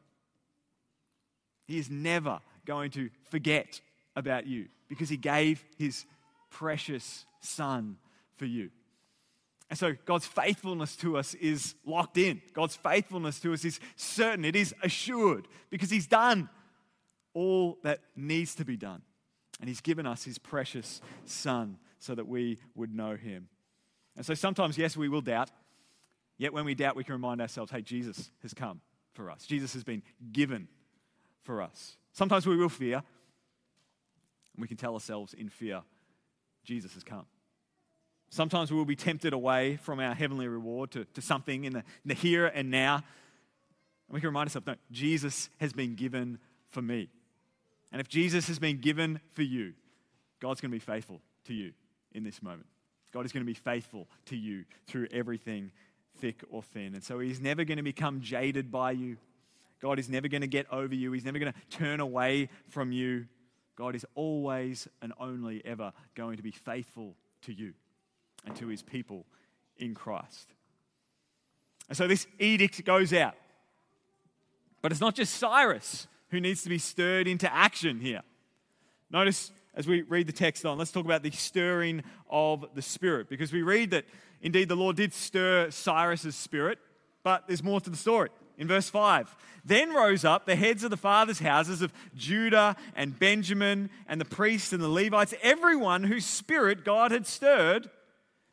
He 1.68 1.78
is 1.78 1.90
never 1.90 2.40
going 2.66 2.92
to 2.92 3.10
forget 3.30 3.82
about 4.16 4.48
you 4.48 4.68
because 4.88 5.10
he 5.10 5.18
gave 5.18 5.66
his 5.78 6.06
precious 6.50 7.26
son 7.42 7.98
for 8.38 8.46
you. 8.46 8.70
And 9.70 9.78
so 9.78 9.94
God's 10.06 10.26
faithfulness 10.26 10.96
to 10.96 11.18
us 11.18 11.34
is 11.34 11.76
locked 11.86 12.18
in. 12.18 12.42
God's 12.54 12.78
faithfulness 12.78 13.42
to 13.42 13.52
us 13.52 13.66
is 13.66 13.82
certain. 13.98 14.46
It 14.46 14.56
is 14.56 14.74
assured 14.82 15.50
because 15.70 15.90
he's 15.90 16.08
done 16.08 16.48
all 17.34 17.78
that 17.84 18.00
needs 18.16 18.56
to 18.56 18.64
be 18.64 18.78
done. 18.78 19.02
And 19.60 19.68
he's 19.68 19.82
given 19.82 20.06
us 20.06 20.24
his 20.24 20.38
precious 20.38 21.02
son 21.26 21.78
so 22.00 22.16
that 22.16 22.30
we 22.30 22.58
would 22.74 22.96
know 22.96 23.18
him. 23.18 23.50
And 24.16 24.26
so 24.26 24.34
sometimes, 24.34 24.78
yes, 24.78 24.98
we 24.98 25.10
will 25.10 25.22
doubt. 25.22 25.50
Yet 26.38 26.54
when 26.54 26.66
we 26.66 26.76
doubt, 26.76 26.96
we 26.96 27.04
can 27.04 27.14
remind 27.14 27.42
ourselves 27.42 27.72
hey, 27.72 27.82
Jesus 27.82 28.32
has 28.42 28.54
come 28.54 28.82
for 29.14 29.30
us, 29.30 29.46
Jesus 29.46 29.74
has 29.74 29.84
been 29.84 30.04
given 30.32 30.68
for 31.44 31.62
us. 31.62 31.98
Sometimes 32.14 32.46
we 32.46 32.56
will 32.56 32.70
fear, 32.70 32.98
and 32.98 34.62
we 34.62 34.68
can 34.68 34.78
tell 34.78 34.94
ourselves 34.94 35.34
in 35.34 35.50
fear, 35.50 35.82
Jesus 36.64 36.94
has 36.94 37.04
come. 37.04 37.26
Sometimes 38.30 38.72
we 38.72 38.78
will 38.78 38.86
be 38.86 38.96
tempted 38.96 39.34
away 39.34 39.76
from 39.78 40.00
our 40.00 40.14
heavenly 40.14 40.48
reward 40.48 40.92
to, 40.92 41.06
to 41.06 41.22
something 41.22 41.66
in 41.66 41.74
the, 41.74 41.80
in 41.80 42.08
the 42.08 42.14
here 42.14 42.46
and 42.48 42.72
now. 42.72 42.96
And 42.96 43.04
we 44.14 44.22
can 44.22 44.28
remind 44.28 44.48
ourselves 44.48 44.68
no, 44.68 44.76
Jesus 44.90 45.50
has 45.60 45.74
been 45.74 45.96
given 45.96 46.40
for 46.70 46.82
me. 46.82 47.10
And 47.92 48.00
if 48.00 48.08
Jesus 48.08 48.48
has 48.48 48.58
been 48.58 48.80
given 48.80 49.20
for 49.34 49.42
you, 49.42 49.74
God's 50.40 50.62
going 50.62 50.72
to 50.72 50.76
be 50.76 50.80
faithful 50.80 51.22
to 51.46 51.54
you 51.54 51.74
in 52.14 52.24
this 52.24 52.42
moment. 52.42 52.68
God 53.12 53.26
is 53.26 53.32
going 53.32 53.46
to 53.46 53.50
be 53.50 53.54
faithful 53.54 54.08
to 54.28 54.36
you 54.36 54.66
through 54.88 55.08
everything, 55.12 55.72
thick 56.20 56.44
or 56.50 56.64
thin. 56.64 56.94
And 56.94 57.04
so 57.04 57.20
He's 57.20 57.40
never 57.40 57.64
going 57.64 57.78
to 57.78 57.84
become 57.84 58.22
jaded 58.22 58.72
by 58.72 58.92
you. 58.92 59.18
God 59.82 60.00
is 60.00 60.10
never 60.10 60.28
going 60.28 60.42
to 60.42 60.48
get 60.48 60.72
over 60.72 60.94
you. 60.94 61.12
He's 61.12 61.26
never 61.26 61.40
going 61.40 61.52
to 61.52 61.78
turn 61.78 62.00
away 62.00 62.50
from 62.70 62.92
you. 62.92 63.26
God 63.76 63.96
is 63.96 64.06
always 64.14 64.88
and 65.02 65.12
only 65.20 65.62
ever 65.66 65.92
going 66.14 66.38
to 66.38 66.44
be 66.44 66.52
faithful 66.52 67.16
to 67.44 67.54
you 67.54 67.74
and 68.46 68.56
to 68.58 68.68
his 68.68 68.84
people 68.84 69.26
in 69.78 69.96
Christ. 69.96 70.54
And 71.90 71.98
so 71.98 72.08
this 72.08 72.28
edict 72.40 72.86
goes 72.86 73.12
out. 73.12 73.36
But 74.82 74.92
it's 74.92 75.02
not 75.02 75.16
just 75.16 75.36
Cyrus 75.36 76.08
who 76.30 76.40
needs 76.40 76.64
to 76.64 76.70
be 76.70 76.78
stirred 76.78 77.28
into 77.28 77.52
action 77.52 78.00
here. 78.00 78.22
Notice 79.10 79.52
as 79.74 79.88
we 79.88 80.02
read 80.02 80.28
the 80.28 80.34
text 80.34 80.66
on, 80.66 80.78
let's 80.78 80.92
talk 80.92 81.06
about 81.06 81.24
the 81.24 81.32
stirring 81.32 82.04
of 82.30 82.66
the 82.76 82.82
Spirit, 82.82 83.30
because 83.30 83.54
we 83.54 83.62
read 83.62 83.92
that 83.92 84.06
indeed 84.42 84.70
the 84.70 84.76
Lord 84.76 84.96
did 84.96 85.14
stir 85.14 85.70
Cyrus's 85.72 86.36
spirit, 86.36 86.80
but 87.24 87.48
there's 87.48 87.64
more 87.64 87.80
to 87.80 87.90
the 87.90 87.98
story. 87.98 88.30
In 88.58 88.68
verse 88.68 88.90
5, 88.90 89.36
then 89.66 89.94
rose 89.94 90.24
up 90.26 90.46
the 90.46 90.56
heads 90.56 90.84
of 90.84 90.92
the 90.92 90.98
fathers' 90.98 91.40
houses 91.40 91.82
of 91.82 91.94
Judah 92.16 92.76
and 92.96 93.18
Benjamin 93.18 93.90
and 94.08 94.22
the 94.22 94.26
priests 94.26 94.74
and 94.74 94.84
the 94.84 94.90
Levites, 94.90 95.34
everyone 95.42 96.04
whose 96.04 96.26
spirit 96.26 96.84
God 96.84 97.12
had 97.12 97.26
stirred 97.26 97.90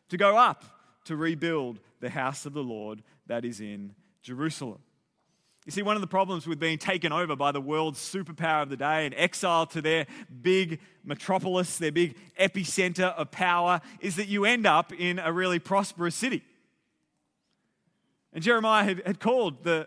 to 0.08 0.16
go 0.16 0.38
up 0.38 0.64
to 1.04 1.16
rebuild 1.16 1.80
the 2.00 2.10
house 2.10 2.46
of 2.46 2.52
the 2.52 2.62
Lord 2.62 3.02
that 3.26 3.44
is 3.44 3.60
in 3.60 3.94
Jerusalem. 4.22 4.78
You 5.68 5.72
see, 5.72 5.82
one 5.82 5.96
of 5.96 6.00
the 6.00 6.06
problems 6.06 6.46
with 6.46 6.58
being 6.58 6.78
taken 6.78 7.12
over 7.12 7.36
by 7.36 7.52
the 7.52 7.60
world's 7.60 7.98
superpower 7.98 8.62
of 8.62 8.70
the 8.70 8.76
day 8.78 9.04
and 9.04 9.14
exiled 9.14 9.68
to 9.72 9.82
their 9.82 10.06
big 10.40 10.80
metropolis, 11.04 11.76
their 11.76 11.92
big 11.92 12.16
epicenter 12.40 13.14
of 13.14 13.30
power, 13.30 13.82
is 14.00 14.16
that 14.16 14.28
you 14.28 14.46
end 14.46 14.66
up 14.66 14.94
in 14.94 15.18
a 15.18 15.30
really 15.30 15.58
prosperous 15.58 16.14
city. 16.14 16.42
And 18.32 18.42
Jeremiah 18.42 18.82
had, 18.82 19.02
had 19.04 19.20
called 19.20 19.62
the 19.62 19.86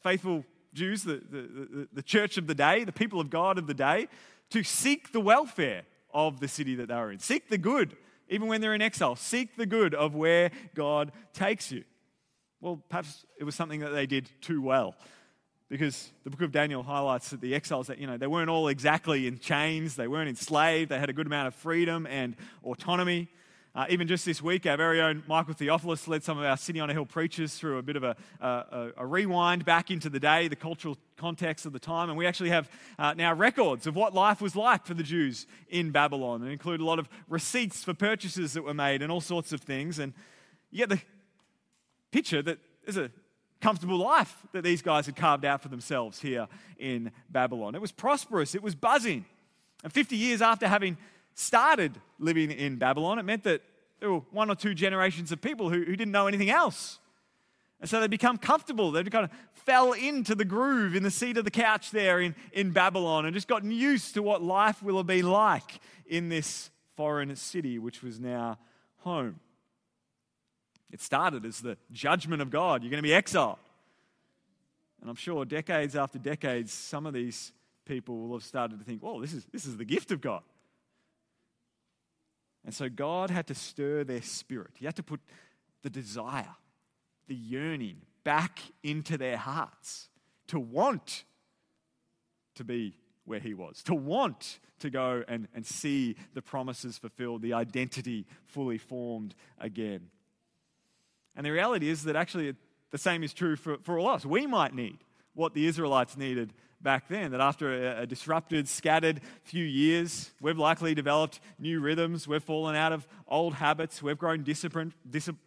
faithful 0.00 0.44
Jews, 0.72 1.02
the, 1.02 1.20
the, 1.28 1.42
the, 1.42 1.88
the 1.94 2.02
church 2.02 2.38
of 2.38 2.46
the 2.46 2.54
day, 2.54 2.84
the 2.84 2.92
people 2.92 3.20
of 3.20 3.28
God 3.28 3.58
of 3.58 3.66
the 3.66 3.74
day, 3.74 4.06
to 4.50 4.62
seek 4.62 5.10
the 5.10 5.18
welfare 5.18 5.82
of 6.14 6.38
the 6.38 6.46
city 6.46 6.76
that 6.76 6.86
they 6.86 6.94
were 6.94 7.10
in. 7.10 7.18
Seek 7.18 7.48
the 7.48 7.58
good 7.58 7.96
even 8.28 8.46
when 8.46 8.60
they're 8.60 8.74
in 8.74 8.80
exile. 8.80 9.16
Seek 9.16 9.56
the 9.56 9.66
good 9.66 9.92
of 9.92 10.14
where 10.14 10.52
God 10.76 11.10
takes 11.32 11.72
you. 11.72 11.82
Well, 12.60 12.80
perhaps 12.88 13.26
it 13.40 13.44
was 13.44 13.56
something 13.56 13.80
that 13.80 13.90
they 13.90 14.06
did 14.06 14.30
too 14.40 14.62
well. 14.62 14.94
Because 15.68 16.12
the 16.22 16.30
book 16.30 16.42
of 16.42 16.52
Daniel 16.52 16.82
highlights 16.82 17.30
that 17.30 17.40
the 17.40 17.54
exiles 17.54 17.88
that 17.88 17.98
you 17.98 18.06
know 18.06 18.16
they 18.16 18.28
weren't 18.28 18.50
all 18.50 18.68
exactly 18.68 19.26
in 19.26 19.38
chains, 19.38 19.96
they 19.96 20.06
weren't 20.06 20.28
enslaved, 20.28 20.90
they 20.90 20.98
had 20.98 21.10
a 21.10 21.12
good 21.12 21.26
amount 21.26 21.48
of 21.48 21.54
freedom 21.54 22.06
and 22.06 22.36
autonomy. 22.62 23.28
Uh, 23.76 23.84
even 23.90 24.08
just 24.08 24.24
this 24.24 24.40
week, 24.40 24.64
our 24.64 24.78
very 24.78 25.02
own 25.02 25.22
Michael 25.28 25.52
Theophilus 25.52 26.08
led 26.08 26.22
some 26.22 26.38
of 26.38 26.44
our 26.44 26.56
City 26.56 26.80
on 26.80 26.88
a 26.88 26.94
Hill 26.94 27.04
preachers 27.04 27.56
through 27.56 27.76
a 27.76 27.82
bit 27.82 27.96
of 27.96 28.04
a, 28.04 28.16
a, 28.40 28.92
a 28.96 29.06
rewind 29.06 29.66
back 29.66 29.90
into 29.90 30.08
the 30.08 30.18
day, 30.18 30.48
the 30.48 30.56
cultural 30.56 30.96
context 31.18 31.66
of 31.66 31.74
the 31.74 31.78
time. 31.78 32.08
And 32.08 32.16
we 32.16 32.26
actually 32.26 32.48
have 32.48 32.70
uh, 32.98 33.12
now 33.12 33.34
records 33.34 33.86
of 33.86 33.94
what 33.94 34.14
life 34.14 34.40
was 34.40 34.56
like 34.56 34.86
for 34.86 34.94
the 34.94 35.02
Jews 35.02 35.46
in 35.68 35.90
Babylon 35.90 36.40
and 36.40 36.50
include 36.50 36.80
a 36.80 36.86
lot 36.86 36.98
of 36.98 37.06
receipts 37.28 37.84
for 37.84 37.92
purchases 37.92 38.54
that 38.54 38.62
were 38.62 38.72
made 38.72 39.02
and 39.02 39.12
all 39.12 39.20
sorts 39.20 39.52
of 39.52 39.60
things. 39.60 39.98
And 39.98 40.14
you 40.70 40.78
get 40.78 40.88
the 40.88 41.02
picture 42.12 42.40
that 42.40 42.58
there's 42.86 42.96
a 42.96 43.10
comfortable 43.60 43.98
life 43.98 44.34
that 44.52 44.62
these 44.62 44.82
guys 44.82 45.06
had 45.06 45.16
carved 45.16 45.44
out 45.44 45.62
for 45.62 45.68
themselves 45.68 46.20
here 46.20 46.46
in 46.78 47.10
Babylon. 47.30 47.74
It 47.74 47.80
was 47.80 47.92
prosperous, 47.92 48.54
it 48.54 48.62
was 48.62 48.74
buzzing. 48.74 49.24
And 49.84 49.92
50 49.92 50.16
years 50.16 50.42
after 50.42 50.68
having 50.68 50.96
started 51.34 51.92
living 52.18 52.50
in 52.50 52.76
Babylon, 52.76 53.18
it 53.18 53.24
meant 53.24 53.44
that 53.44 53.62
there 54.00 54.12
were 54.12 54.22
one 54.30 54.50
or 54.50 54.54
two 54.54 54.74
generations 54.74 55.32
of 55.32 55.40
people 55.40 55.70
who, 55.70 55.84
who 55.84 55.96
didn't 55.96 56.12
know 56.12 56.26
anything 56.26 56.50
else. 56.50 56.98
And 57.80 57.88
so 57.88 58.00
they'd 58.00 58.10
become 58.10 58.38
comfortable. 58.38 58.90
They 58.90 59.04
kind 59.04 59.24
of 59.24 59.30
fell 59.52 59.92
into 59.92 60.34
the 60.34 60.44
groove 60.44 60.94
in 60.94 61.02
the 61.02 61.10
seat 61.10 61.36
of 61.36 61.44
the 61.44 61.50
couch 61.50 61.90
there 61.90 62.20
in, 62.20 62.34
in 62.52 62.70
Babylon 62.70 63.26
and 63.26 63.34
just 63.34 63.48
gotten 63.48 63.70
used 63.70 64.14
to 64.14 64.22
what 64.22 64.42
life 64.42 64.82
will 64.82 64.96
have 64.96 65.06
been 65.06 65.30
like 65.30 65.80
in 66.06 66.28
this 66.28 66.70
foreign 66.96 67.34
city, 67.36 67.78
which 67.78 68.02
was 68.02 68.18
now 68.18 68.58
home. 68.98 69.40
It 70.90 71.00
started 71.00 71.44
as 71.44 71.60
the 71.60 71.76
judgment 71.92 72.42
of 72.42 72.50
God. 72.50 72.82
You're 72.82 72.90
going 72.90 73.02
to 73.02 73.08
be 73.08 73.14
exiled. 73.14 73.58
And 75.00 75.10
I'm 75.10 75.16
sure 75.16 75.44
decades 75.44 75.96
after 75.96 76.18
decades, 76.18 76.72
some 76.72 77.06
of 77.06 77.12
these 77.12 77.52
people 77.84 78.18
will 78.18 78.36
have 78.36 78.44
started 78.44 78.78
to 78.78 78.84
think, 78.84 79.02
"Well, 79.02 79.18
this 79.18 79.32
is, 79.32 79.44
this 79.52 79.66
is 79.66 79.76
the 79.76 79.84
gift 79.84 80.10
of 80.10 80.20
God. 80.20 80.42
And 82.64 82.74
so 82.74 82.88
God 82.88 83.30
had 83.30 83.46
to 83.46 83.54
stir 83.54 84.02
their 84.02 84.22
spirit. 84.22 84.72
He 84.74 84.86
had 84.86 84.96
to 84.96 85.02
put 85.02 85.20
the 85.82 85.90
desire, 85.90 86.56
the 87.28 87.34
yearning 87.34 88.02
back 88.24 88.60
into 88.82 89.16
their 89.16 89.36
hearts 89.36 90.08
to 90.48 90.58
want 90.58 91.24
to 92.56 92.64
be 92.64 92.96
where 93.24 93.38
He 93.38 93.54
was, 93.54 93.82
to 93.84 93.94
want 93.94 94.58
to 94.80 94.90
go 94.90 95.22
and, 95.28 95.46
and 95.54 95.64
see 95.64 96.16
the 96.34 96.42
promises 96.42 96.98
fulfilled, 96.98 97.42
the 97.42 97.52
identity 97.52 98.26
fully 98.46 98.78
formed 98.78 99.34
again. 99.58 100.10
And 101.36 101.44
the 101.44 101.50
reality 101.50 101.88
is 101.88 102.04
that 102.04 102.16
actually 102.16 102.54
the 102.90 102.98
same 102.98 103.22
is 103.22 103.32
true 103.32 103.56
for, 103.56 103.76
for 103.82 103.98
all 103.98 104.08
of 104.08 104.16
us. 104.16 104.26
We 104.26 104.46
might 104.46 104.74
need 104.74 104.98
what 105.34 105.52
the 105.54 105.66
Israelites 105.66 106.16
needed 106.16 106.52
back 106.80 107.08
then. 107.08 107.32
That 107.32 107.40
after 107.40 107.72
a, 107.72 108.02
a, 108.02 108.06
disrupted, 108.06 108.68
scattered 108.68 109.20
few 109.42 109.64
years, 109.64 110.30
we've 110.40 110.58
likely 110.58 110.94
developed 110.94 111.40
new 111.58 111.80
rhythms. 111.80 112.26
We've 112.26 112.42
fallen 112.42 112.74
out 112.74 112.92
of 112.92 113.06
old 113.28 113.54
habits. 113.54 114.02
We've 114.02 114.18
grown 114.18 114.44
dis, 114.44 114.66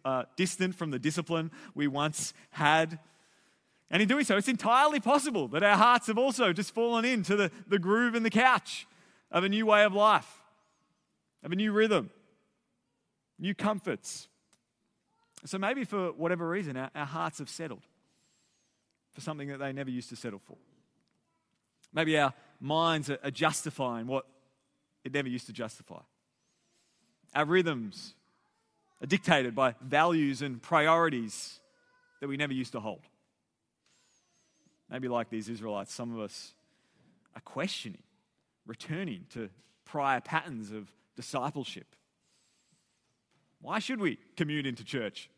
uh, 0.04 0.22
distant 0.36 0.74
from 0.74 0.90
the 0.90 0.98
discipline 0.98 1.50
we 1.74 1.88
once 1.88 2.34
had. 2.50 2.98
And 3.90 4.00
in 4.00 4.06
doing 4.06 4.24
so, 4.24 4.36
it's 4.36 4.48
entirely 4.48 5.00
possible 5.00 5.48
that 5.48 5.64
our 5.64 5.76
hearts 5.76 6.06
have 6.06 6.18
also 6.18 6.52
just 6.52 6.72
fallen 6.72 7.04
into 7.04 7.34
the, 7.34 7.50
the 7.66 7.78
groove 7.78 8.14
and 8.14 8.24
the 8.24 8.30
couch 8.30 8.86
of 9.32 9.42
a 9.42 9.48
new 9.48 9.66
way 9.66 9.84
of 9.84 9.92
life, 9.92 10.42
of 11.42 11.50
a 11.50 11.56
new 11.56 11.72
rhythm, 11.72 12.10
new 13.38 13.54
comforts. 13.54 14.28
So 15.46 15.58
maybe 15.58 15.84
for 15.84 16.12
whatever 16.12 16.48
reason, 16.48 16.76
our, 16.76 16.90
our 16.94 17.06
hearts 17.06 17.38
have 17.38 17.48
settled 17.48 17.82
for 19.12 19.20
something 19.20 19.48
that 19.48 19.58
they 19.58 19.72
never 19.72 19.90
used 19.90 20.08
to 20.10 20.16
settle 20.16 20.40
for. 20.46 20.56
Maybe 21.92 22.18
our 22.18 22.32
minds 22.60 23.10
are 23.10 23.30
justifying 23.30 24.06
what 24.06 24.26
it 25.04 25.12
never 25.12 25.28
used 25.28 25.46
to 25.46 25.52
justify. 25.52 26.00
Our 27.34 27.44
rhythms 27.44 28.14
are 29.02 29.06
dictated 29.06 29.54
by 29.54 29.74
values 29.80 30.42
and 30.42 30.60
priorities 30.60 31.58
that 32.20 32.28
we 32.28 32.36
never 32.36 32.52
used 32.52 32.72
to 32.72 32.80
hold. 32.80 33.00
Maybe 34.90 35.08
like 35.08 35.30
these 35.30 35.48
Israelites, 35.48 35.94
some 35.94 36.14
of 36.14 36.20
us 36.20 36.52
are 37.34 37.40
questioning, 37.40 38.02
returning 38.66 39.26
to 39.30 39.48
prior 39.84 40.20
patterns 40.20 40.70
of 40.70 40.92
discipleship. 41.16 41.86
Why 43.60 43.78
should 43.78 44.00
we 44.00 44.18
commute 44.36 44.66
into 44.66 44.84
church? 44.84 45.30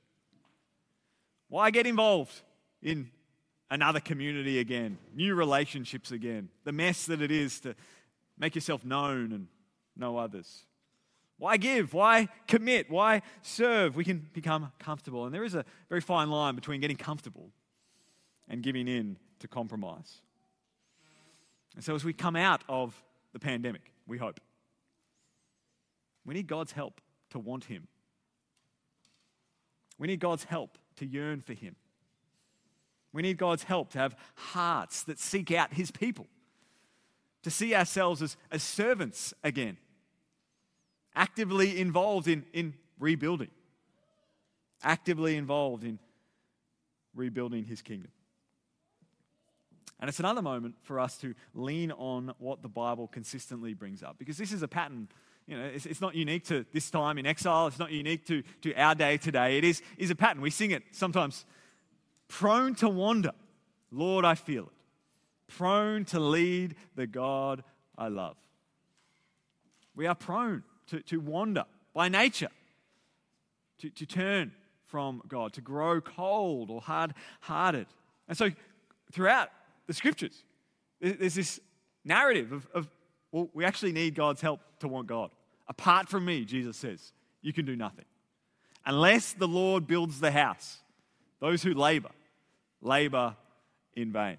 Why 1.49 1.71
get 1.71 1.87
involved 1.87 2.41
in 2.83 3.11
another 3.71 4.01
community 4.01 4.59
again, 4.59 4.99
new 5.15 5.35
relationships 5.35 6.13
again, 6.13 6.51
the 6.65 6.73
mess 6.73 7.07
that 7.07 7.23
it 7.23 7.31
is 7.31 7.59
to 7.61 7.75
make 8.39 8.55
yourself 8.55 8.85
known 8.85 9.33
and 9.33 9.47
know 9.97 10.19
others. 10.19 10.65
Why 11.39 11.57
give? 11.57 11.95
Why 11.95 12.29
commit? 12.47 12.91
Why 12.91 13.23
serve? 13.41 13.97
We 13.97 14.05
can 14.05 14.29
become 14.33 14.71
comfortable. 14.79 15.25
And 15.25 15.35
there 15.35 15.45
is 15.45 15.55
a 15.55 15.65
very 15.89 16.01
fine 16.01 16.31
line 16.31 16.55
between 16.55 16.81
getting 16.81 16.97
comfortable 16.97 17.51
and 18.49 18.63
giving 18.63 18.89
in 18.89 19.17
to 19.41 19.49
compromise. 19.49 20.21
And 21.75 21.83
so, 21.83 21.95
as 21.95 22.05
we 22.05 22.13
come 22.13 22.37
out 22.37 22.63
of 22.69 22.95
the 23.33 23.39
pandemic, 23.39 23.93
we 24.07 24.19
hope, 24.19 24.39
we 26.25 26.35
need 26.35 26.47
God's 26.47 26.73
help 26.73 27.01
to 27.31 27.39
want 27.39 27.65
Him. 27.65 27.89
We 30.03 30.09
need 30.09 30.19
God's 30.19 30.43
help 30.43 30.79
to 30.97 31.07
yearn 31.07 31.43
for 31.43 31.53
Him. 31.53 31.77
We 33.13 33.23
need 33.23 33.39
God's 33.39 33.63
help 33.63 33.91
to 33.91 33.99
have 34.01 34.17
hearts 34.35 35.05
that 35.05 35.21
seek 35.21 35.53
out 35.53 35.73
His 35.75 35.93
people, 35.93 36.27
to 37.45 37.53
see 37.53 37.73
ourselves 37.73 38.21
as, 38.21 38.37
as 38.51 38.65
servants 38.65 39.33
again, 39.45 39.77
actively 41.15 41.79
involved 41.79 42.27
in, 42.27 42.45
in 42.53 42.75
rebuilding, 42.99 43.51
actively 44.83 45.37
involved 45.37 45.85
in 45.85 46.01
rebuilding 47.15 47.63
His 47.65 47.81
kingdom. 47.81 48.11
And 50.01 50.09
it's 50.09 50.19
another 50.19 50.43
moment 50.43 50.75
for 50.83 50.99
us 50.99 51.17
to 51.19 51.33
lean 51.55 51.93
on 51.93 52.35
what 52.39 52.61
the 52.61 52.69
Bible 52.69 53.07
consistently 53.07 53.73
brings 53.73 54.03
up, 54.03 54.19
because 54.19 54.37
this 54.37 54.53
is 54.53 54.65
a 54.65 54.69
pattern 54.69 55.07
you 55.47 55.57
know, 55.57 55.65
it's, 55.65 55.87
it's, 55.87 56.01
not 56.01 56.15
unique 56.15 56.45
to 56.45 56.65
this 56.73 56.91
time 56.91 57.19
in 57.19 57.27
exile. 57.27 57.67
It's 57.67 57.79
not 57.79 57.91
unique 57.91 58.27
to, 58.27 58.43
to 58.63 58.75
our 58.75 58.95
day 58.95 59.17
today. 59.17 59.59
It 59.59 59.65
is, 59.65 59.83
is 59.99 60.11
a 60.11 60.15
pattern. 60.15 60.41
We 60.41 60.51
sing 60.51 60.71
it 60.71 60.83
sometimes. 60.93 61.45
Prone 62.29 62.75
to 62.77 62.89
wander, 62.89 63.33
Lord, 63.91 64.25
I 64.25 64.35
feel 64.35 64.65
it. 64.65 64.73
Prone 65.49 66.05
to 66.07 66.21
lead 66.21 66.77
the 66.95 67.07
God 67.07 67.63
I 67.99 68.09
love. 68.09 68.37
We 69.95 70.07
are 70.07 70.15
prone 70.15 70.63
to, 70.89 71.01
to 71.03 71.19
wander 71.19 71.65
by 71.93 72.09
nature, 72.09 72.49
to, 73.79 73.91
to 73.91 74.07
turn 74.07 74.53
from 74.87 75.23
God, 75.29 75.53
to 75.55 75.61
grow 75.61 76.01
cold 76.01 76.71
or 76.71 76.81
hard 76.81 77.15
hearted. 77.41 77.87
And 78.29 78.37
so, 78.37 78.51
throughout 79.11 79.51
the 79.87 79.95
scriptures, 79.95 80.45
there's 81.01 81.35
this 81.35 81.61
narrative 82.05 82.53
of, 82.53 82.67
of, 82.75 82.89
well, 83.33 83.49
we 83.55 83.65
actually 83.65 83.93
need 83.93 84.15
God's 84.15 84.41
help 84.41 84.61
to 84.81 84.89
want 84.89 85.09
God. 85.09 85.31
Apart 85.67 86.09
from 86.09 86.25
me, 86.25 86.45
Jesus 86.45 86.77
says, 86.77 87.13
you 87.41 87.53
can 87.53 87.65
do 87.65 87.75
nothing. 87.75 88.05
Unless 88.85 89.33
the 89.35 89.49
Lord 89.49 89.87
builds 89.87 90.21
the 90.21 90.31
house, 90.31 90.79
those 91.41 91.63
who 91.63 91.73
labor, 91.73 92.11
labor 92.81 93.37
in 93.95 94.13
vain. 94.13 94.37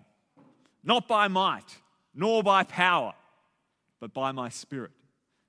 Not 0.83 1.07
by 1.07 1.27
might, 1.27 1.77
nor 2.13 2.43
by 2.43 2.63
power, 2.63 3.13
but 3.99 4.13
by 4.13 4.31
my 4.31 4.49
spirit, 4.49 4.91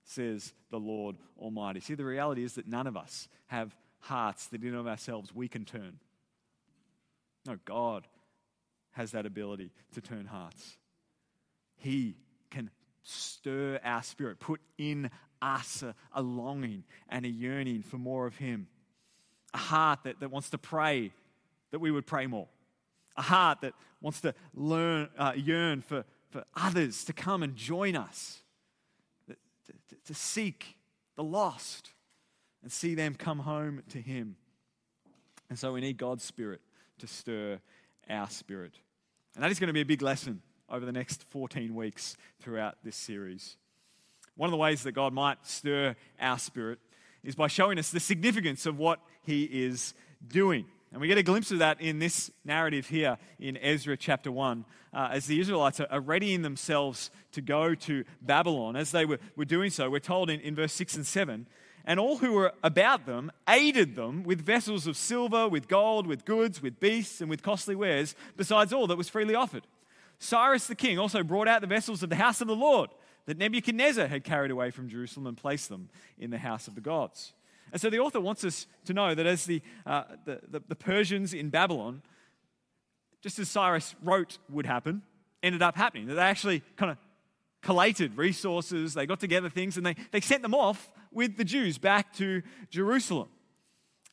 says 0.04 0.52
the 0.70 0.78
Lord 0.78 1.16
Almighty. 1.38 1.80
See, 1.80 1.94
the 1.94 2.04
reality 2.04 2.44
is 2.44 2.54
that 2.54 2.68
none 2.68 2.86
of 2.86 2.96
us 2.96 3.28
have 3.48 3.76
hearts 3.98 4.46
that 4.48 4.62
in 4.62 4.74
of 4.74 4.86
ourselves 4.86 5.34
we 5.34 5.48
can 5.48 5.64
turn. 5.64 5.98
No, 7.46 7.58
God 7.64 8.06
has 8.92 9.10
that 9.10 9.26
ability 9.26 9.70
to 9.92 10.00
turn 10.00 10.26
hearts. 10.26 10.76
He 11.76 12.16
can 12.50 12.70
stir 13.04 13.78
our 13.84 14.02
spirit, 14.02 14.40
put 14.40 14.60
in 14.78 15.10
us 15.40 15.82
a, 15.82 15.94
a, 16.12 16.22
longing 16.22 16.84
and 17.08 17.24
a 17.24 17.28
yearning 17.28 17.82
for 17.82 17.98
more 17.98 18.26
of 18.26 18.36
Him. 18.36 18.66
A 19.52 19.58
heart 19.58 20.00
that, 20.04 20.20
that 20.20 20.30
wants 20.30 20.50
to 20.50 20.58
pray 20.58 21.12
that 21.70 21.78
we 21.78 21.90
would 21.90 22.06
pray 22.06 22.26
more. 22.26 22.48
A 23.16 23.22
heart 23.22 23.60
that 23.60 23.74
wants 24.00 24.20
to 24.22 24.34
learn, 24.54 25.08
uh, 25.16 25.32
yearn 25.36 25.82
for, 25.82 26.04
for 26.30 26.44
others 26.56 27.04
to 27.04 27.12
come 27.12 27.42
and 27.42 27.54
join 27.54 27.94
us, 27.94 28.42
to, 29.28 29.36
to, 29.66 29.96
to 30.06 30.14
seek 30.14 30.76
the 31.16 31.22
lost 31.22 31.90
and 32.62 32.72
see 32.72 32.94
them 32.94 33.14
come 33.14 33.40
home 33.40 33.82
to 33.90 34.00
Him. 34.00 34.36
And 35.50 35.58
so 35.58 35.72
we 35.72 35.80
need 35.80 35.98
God's 35.98 36.24
Spirit 36.24 36.60
to 36.98 37.06
stir 37.06 37.60
our 38.08 38.28
spirit. 38.30 38.72
And 39.34 39.44
that 39.44 39.50
is 39.50 39.58
going 39.58 39.68
to 39.68 39.74
be 39.74 39.80
a 39.80 39.86
big 39.86 40.02
lesson 40.02 40.42
over 40.68 40.84
the 40.84 40.92
next 40.92 41.24
14 41.30 41.74
weeks 41.74 42.16
throughout 42.40 42.76
this 42.82 42.96
series. 42.96 43.56
One 44.36 44.48
of 44.48 44.52
the 44.52 44.56
ways 44.58 44.82
that 44.82 44.92
God 44.92 45.12
might 45.12 45.38
stir 45.46 45.94
our 46.20 46.38
spirit 46.38 46.78
is 47.22 47.34
by 47.34 47.46
showing 47.46 47.78
us 47.78 47.90
the 47.90 48.00
significance 48.00 48.66
of 48.66 48.78
what 48.78 49.00
He 49.22 49.44
is 49.44 49.94
doing. 50.26 50.66
And 50.92 51.00
we 51.00 51.08
get 51.08 51.18
a 51.18 51.22
glimpse 51.22 51.50
of 51.50 51.58
that 51.58 51.80
in 51.80 51.98
this 51.98 52.30
narrative 52.44 52.88
here 52.88 53.18
in 53.38 53.56
Ezra 53.56 53.96
chapter 53.96 54.30
1, 54.30 54.64
uh, 54.92 55.08
as 55.12 55.26
the 55.26 55.40
Israelites 55.40 55.80
are, 55.80 56.00
readying 56.00 56.42
themselves 56.42 57.10
to 57.32 57.40
go 57.40 57.74
to 57.74 58.04
Babylon. 58.22 58.76
As 58.76 58.92
they 58.92 59.04
were, 59.04 59.18
were 59.36 59.44
doing 59.44 59.70
so, 59.70 59.90
we're 59.90 59.98
told 59.98 60.30
in, 60.30 60.40
in 60.40 60.54
verse 60.54 60.72
6 60.72 60.96
and 60.96 61.06
7 61.06 61.46
and 61.84 62.00
all 62.00 62.16
who 62.18 62.32
were 62.32 62.52
about 62.62 63.06
them 63.06 63.30
aided 63.48 63.94
them 63.94 64.24
with 64.24 64.40
vessels 64.40 64.86
of 64.86 64.96
silver, 64.96 65.48
with 65.48 65.68
gold, 65.68 66.06
with 66.06 66.24
goods, 66.24 66.62
with 66.62 66.80
beasts, 66.80 67.20
and 67.20 67.28
with 67.28 67.42
costly 67.42 67.74
wares, 67.74 68.14
besides 68.36 68.72
all 68.72 68.86
that 68.86 68.96
was 68.96 69.08
freely 69.08 69.34
offered. 69.34 69.66
Cyrus 70.24 70.66
the 70.66 70.74
king 70.74 70.98
also 70.98 71.22
brought 71.22 71.48
out 71.48 71.60
the 71.60 71.66
vessels 71.66 72.02
of 72.02 72.08
the 72.08 72.16
house 72.16 72.40
of 72.40 72.48
the 72.48 72.56
Lord 72.56 72.90
that 73.26 73.38
Nebuchadnezzar 73.38 74.06
had 74.06 74.24
carried 74.24 74.50
away 74.50 74.70
from 74.70 74.88
Jerusalem 74.88 75.26
and 75.26 75.36
placed 75.36 75.68
them 75.68 75.88
in 76.18 76.30
the 76.30 76.38
house 76.38 76.66
of 76.66 76.74
the 76.74 76.80
gods. 76.80 77.32
And 77.72 77.80
so 77.80 77.90
the 77.90 77.98
author 77.98 78.20
wants 78.20 78.44
us 78.44 78.66
to 78.86 78.92
know 78.92 79.14
that 79.14 79.26
as 79.26 79.44
the, 79.44 79.62
uh, 79.84 80.04
the, 80.24 80.40
the, 80.48 80.62
the 80.68 80.76
Persians 80.76 81.34
in 81.34 81.50
Babylon, 81.50 82.02
just 83.20 83.38
as 83.38 83.48
Cyrus 83.50 83.94
wrote 84.02 84.38
would 84.48 84.66
happen, 84.66 85.02
ended 85.42 85.62
up 85.62 85.76
happening. 85.76 86.06
That 86.06 86.14
they 86.14 86.22
actually 86.22 86.62
kind 86.76 86.90
of 86.90 86.98
collated 87.62 88.16
resources, 88.16 88.94
they 88.94 89.06
got 89.06 89.20
together 89.20 89.48
things, 89.48 89.76
and 89.76 89.84
they, 89.84 89.96
they 90.10 90.20
sent 90.20 90.42
them 90.42 90.54
off 90.54 90.90
with 91.10 91.36
the 91.36 91.44
Jews 91.44 91.78
back 91.78 92.12
to 92.14 92.42
Jerusalem. 92.70 93.28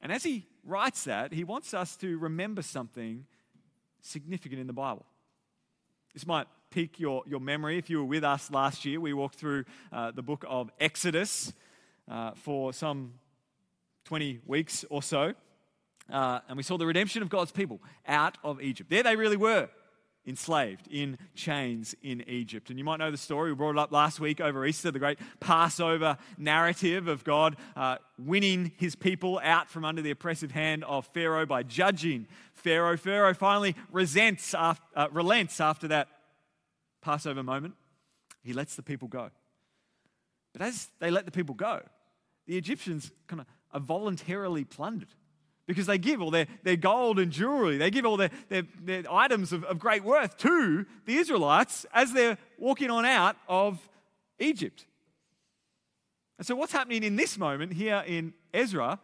And 0.01 0.11
as 0.11 0.23
he 0.23 0.47
writes 0.65 1.03
that, 1.03 1.33
he 1.33 1.43
wants 1.43 1.73
us 1.73 1.95
to 1.97 2.17
remember 2.17 2.61
something 2.61 3.25
significant 4.01 4.59
in 4.59 4.67
the 4.67 4.73
Bible. 4.73 5.05
This 6.13 6.27
might 6.27 6.47
pique 6.71 6.99
your, 6.99 7.23
your 7.25 7.39
memory. 7.39 7.77
If 7.77 7.89
you 7.89 7.99
were 7.99 8.05
with 8.05 8.23
us 8.23 8.51
last 8.51 8.85
year, 8.85 8.99
we 8.99 9.13
walked 9.13 9.35
through 9.35 9.65
uh, 9.91 10.11
the 10.11 10.21
book 10.21 10.43
of 10.47 10.69
Exodus 10.79 11.53
uh, 12.09 12.31
for 12.35 12.73
some 12.73 13.13
20 14.05 14.39
weeks 14.45 14.83
or 14.89 15.01
so. 15.01 15.33
Uh, 16.11 16.39
and 16.49 16.57
we 16.57 16.63
saw 16.63 16.77
the 16.77 16.85
redemption 16.85 17.21
of 17.21 17.29
God's 17.29 17.51
people 17.51 17.79
out 18.05 18.37
of 18.43 18.61
Egypt. 18.61 18.89
There 18.89 19.03
they 19.03 19.15
really 19.15 19.37
were 19.37 19.69
enslaved 20.25 20.87
in 20.87 21.17
chains 21.33 21.95
in 22.03 22.21
Egypt. 22.27 22.69
And 22.69 22.77
you 22.77 22.85
might 22.85 22.97
know 22.97 23.11
the 23.11 23.17
story. 23.17 23.51
We 23.51 23.55
brought 23.55 23.71
it 23.71 23.79
up 23.79 23.91
last 23.91 24.19
week 24.19 24.39
over 24.39 24.65
Easter, 24.65 24.91
the 24.91 24.99
great 24.99 25.19
Passover 25.39 26.17
narrative 26.37 27.07
of 27.07 27.23
God 27.23 27.55
uh, 27.75 27.97
winning 28.19 28.71
his 28.77 28.95
people 28.95 29.39
out 29.43 29.69
from 29.69 29.83
under 29.83 30.01
the 30.01 30.11
oppressive 30.11 30.51
hand 30.51 30.83
of 30.83 31.05
Pharaoh 31.07 31.45
by 31.45 31.63
judging 31.63 32.27
Pharaoh. 32.53 32.97
Pharaoh 32.97 33.33
finally 33.33 33.75
resents, 33.91 34.53
after, 34.53 34.85
uh, 34.95 35.07
relents 35.11 35.59
after 35.59 35.87
that 35.87 36.07
Passover 37.01 37.41
moment. 37.41 37.73
He 38.43 38.53
lets 38.53 38.75
the 38.75 38.83
people 38.83 39.07
go. 39.07 39.31
But 40.53 40.61
as 40.61 40.89
they 40.99 41.09
let 41.09 41.25
the 41.25 41.31
people 41.31 41.55
go, 41.55 41.81
the 42.45 42.57
Egyptians 42.57 43.11
kind 43.27 43.41
of 43.41 43.47
are 43.73 43.79
voluntarily 43.79 44.65
plundered 44.65 45.13
because 45.71 45.87
they 45.87 45.97
give 45.97 46.21
all 46.21 46.31
their, 46.31 46.47
their 46.63 46.75
gold 46.75 47.17
and 47.17 47.31
jewelry, 47.31 47.77
they 47.77 47.89
give 47.89 48.05
all 48.05 48.17
their, 48.17 48.29
their, 48.49 48.63
their 48.81 49.03
items 49.09 49.53
of, 49.53 49.63
of 49.63 49.79
great 49.79 50.03
worth 50.03 50.37
to 50.37 50.85
the 51.05 51.15
Israelites 51.15 51.85
as 51.93 52.11
they're 52.11 52.37
walking 52.57 52.91
on 52.91 53.05
out 53.05 53.37
of 53.47 53.79
Egypt. 54.39 54.85
And 56.37 56.45
so, 56.45 56.55
what's 56.55 56.73
happening 56.73 57.03
in 57.03 57.15
this 57.15 57.37
moment 57.37 57.73
here 57.73 58.03
in 58.05 58.33
Ezra 58.53 58.99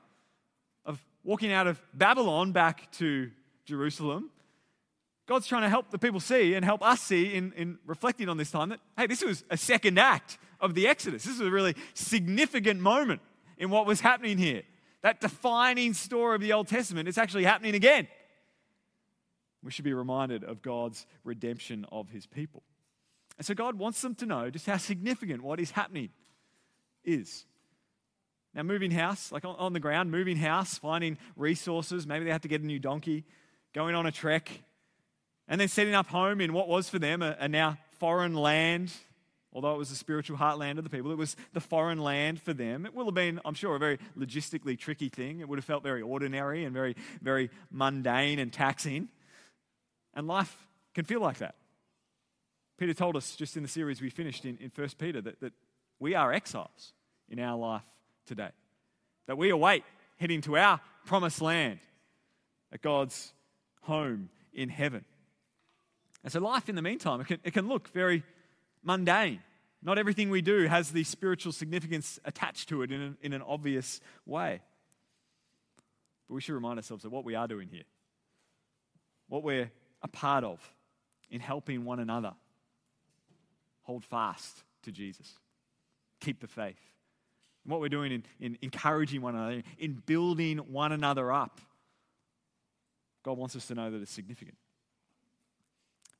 of 0.85 0.99
walking 1.23 1.51
out 1.51 1.67
of 1.67 1.81
Babylon 1.93 2.51
back 2.51 2.91
to 2.93 3.31
Jerusalem? 3.65 4.29
God's 5.27 5.47
trying 5.47 5.63
to 5.63 5.69
help 5.69 5.91
the 5.91 5.99
people 5.99 6.19
see 6.19 6.53
and 6.53 6.63
help 6.63 6.81
us 6.81 7.01
see 7.01 7.33
in, 7.33 7.53
in 7.53 7.79
reflecting 7.85 8.29
on 8.29 8.37
this 8.37 8.49
time 8.49 8.69
that, 8.69 8.79
hey, 8.97 9.07
this 9.07 9.23
was 9.23 9.43
a 9.49 9.57
second 9.57 9.99
act 9.99 10.37
of 10.59 10.73
the 10.73 10.87
Exodus. 10.87 11.23
This 11.23 11.37
was 11.37 11.47
a 11.47 11.51
really 11.51 11.75
significant 11.93 12.79
moment 12.79 13.21
in 13.57 13.69
what 13.69 13.85
was 13.85 14.01
happening 14.01 14.37
here 14.37 14.63
that 15.01 15.21
defining 15.21 15.93
story 15.93 16.35
of 16.35 16.41
the 16.41 16.53
Old 16.53 16.67
Testament, 16.67 17.07
it's 17.07 17.17
actually 17.17 17.43
happening 17.43 17.75
again. 17.75 18.07
We 19.63 19.71
should 19.71 19.85
be 19.85 19.93
reminded 19.93 20.43
of 20.43 20.61
God's 20.61 21.05
redemption 21.23 21.85
of 21.91 22.09
his 22.09 22.25
people. 22.25 22.63
And 23.37 23.45
so 23.45 23.53
God 23.53 23.75
wants 23.77 24.01
them 24.01 24.15
to 24.15 24.25
know 24.25 24.49
just 24.49 24.65
how 24.65 24.77
significant 24.77 25.43
what 25.43 25.59
is 25.59 25.71
happening 25.71 26.09
is. 27.03 27.45
Now, 28.53 28.63
moving 28.63 28.91
house, 28.91 29.31
like 29.31 29.43
on, 29.45 29.73
the 29.73 29.79
ground, 29.79 30.09
moving 30.09 30.37
house, 30.37 30.77
finding 30.77 31.17
resources, 31.35 32.07
maybe 32.07 32.25
they 32.25 32.31
have 32.31 32.41
to 32.41 32.47
get 32.47 32.61
a 32.61 32.65
new 32.65 32.79
donkey, 32.79 33.23
going 33.73 33.93
on 33.93 34.07
a 34.07 34.11
trek, 34.11 34.63
and 35.47 35.61
then 35.61 35.67
setting 35.67 35.93
up 35.93 36.07
home 36.07 36.41
in 36.41 36.53
what 36.53 36.67
was 36.67 36.89
for 36.89 36.97
them 36.97 37.21
a, 37.21 37.37
a 37.39 37.47
now 37.47 37.77
foreign 37.99 38.33
land 38.33 38.91
Although 39.57 39.73
it 39.73 39.79
was 39.79 39.89
the 39.89 39.95
spiritual 39.95 40.37
heartland 40.37 40.77
of 40.77 40.83
the 40.83 40.89
people, 40.91 41.09
it 41.09 41.17
was 41.17 41.35
the 41.51 41.59
foreign 41.59 41.97
land 41.97 42.39
for 42.39 42.53
them. 42.53 42.85
It 42.85 42.93
will 42.93 43.05
have 43.05 43.15
been, 43.15 43.41
I'm 43.43 43.55
sure, 43.55 43.75
a 43.75 43.79
very 43.79 43.97
logistically 44.15 44.77
tricky 44.77 45.09
thing. 45.09 45.39
It 45.39 45.49
would 45.49 45.57
have 45.57 45.65
felt 45.65 45.81
very 45.81 46.03
ordinary 46.03 46.63
and 46.63 46.75
very, 46.75 46.95
very 47.23 47.49
mundane 47.71 48.37
and 48.37 48.53
taxing. 48.53 49.07
And 50.13 50.27
life 50.27 50.55
can 50.93 51.05
feel 51.05 51.21
like 51.21 51.39
that. 51.39 51.55
Peter 52.77 52.93
told 52.93 53.15
us 53.15 53.35
just 53.35 53.57
in 53.57 53.63
the 53.63 53.67
series 53.67 53.99
we 53.99 54.11
finished 54.11 54.45
in, 54.45 54.59
in 54.61 54.71
1 54.75 54.89
Peter 54.99 55.21
that, 55.21 55.39
that 55.39 55.53
we 55.97 56.13
are 56.13 56.31
exiles 56.31 56.93
in 57.27 57.39
our 57.39 57.57
life 57.57 57.81
today. 58.27 58.51
That 59.25 59.39
we 59.39 59.49
await 59.49 59.83
heading 60.17 60.41
to 60.41 60.55
our 60.55 60.79
promised 61.03 61.41
land 61.41 61.79
at 62.71 62.83
God's 62.83 63.33
home 63.81 64.29
in 64.53 64.69
heaven. 64.69 65.03
And 66.23 66.31
so 66.31 66.41
life 66.41 66.69
in 66.69 66.75
the 66.75 66.83
meantime, 66.83 67.21
it 67.21 67.25
can, 67.25 67.39
it 67.43 67.53
can 67.55 67.67
look 67.67 67.87
very 67.87 68.21
mundane. 68.83 69.39
Not 69.81 69.97
everything 69.97 70.29
we 70.29 70.41
do 70.41 70.67
has 70.67 70.91
the 70.91 71.03
spiritual 71.03 71.51
significance 71.51 72.19
attached 72.25 72.69
to 72.69 72.81
it 72.81 72.91
in 72.91 73.01
an, 73.01 73.17
in 73.21 73.33
an 73.33 73.41
obvious 73.41 73.99
way. 74.25 74.61
But 76.27 76.35
we 76.35 76.41
should 76.41 76.55
remind 76.55 76.79
ourselves 76.79 77.05
of 77.05 77.11
what 77.11 77.25
we 77.25 77.35
are 77.35 77.47
doing 77.47 77.69
here, 77.69 77.83
what 79.27 79.43
we're 79.43 79.71
a 80.01 80.07
part 80.07 80.43
of 80.43 80.59
in 81.29 81.39
helping 81.41 81.85
one 81.85 81.99
another 81.99 82.33
hold 83.83 84.03
fast 84.03 84.63
to 84.83 84.91
Jesus, 84.91 85.33
keep 86.19 86.41
the 86.41 86.47
faith. 86.47 86.79
And 87.63 87.71
what 87.71 87.79
we're 87.79 87.89
doing 87.89 88.11
in, 88.11 88.23
in 88.39 88.57
encouraging 88.61 89.21
one 89.21 89.35
another, 89.35 89.63
in 89.77 90.01
building 90.05 90.57
one 90.57 90.91
another 90.91 91.31
up. 91.31 91.61
God 93.23 93.37
wants 93.37 93.55
us 93.55 93.67
to 93.67 93.75
know 93.75 93.91
that 93.91 94.01
it's 94.01 94.11
significant. 94.11 94.57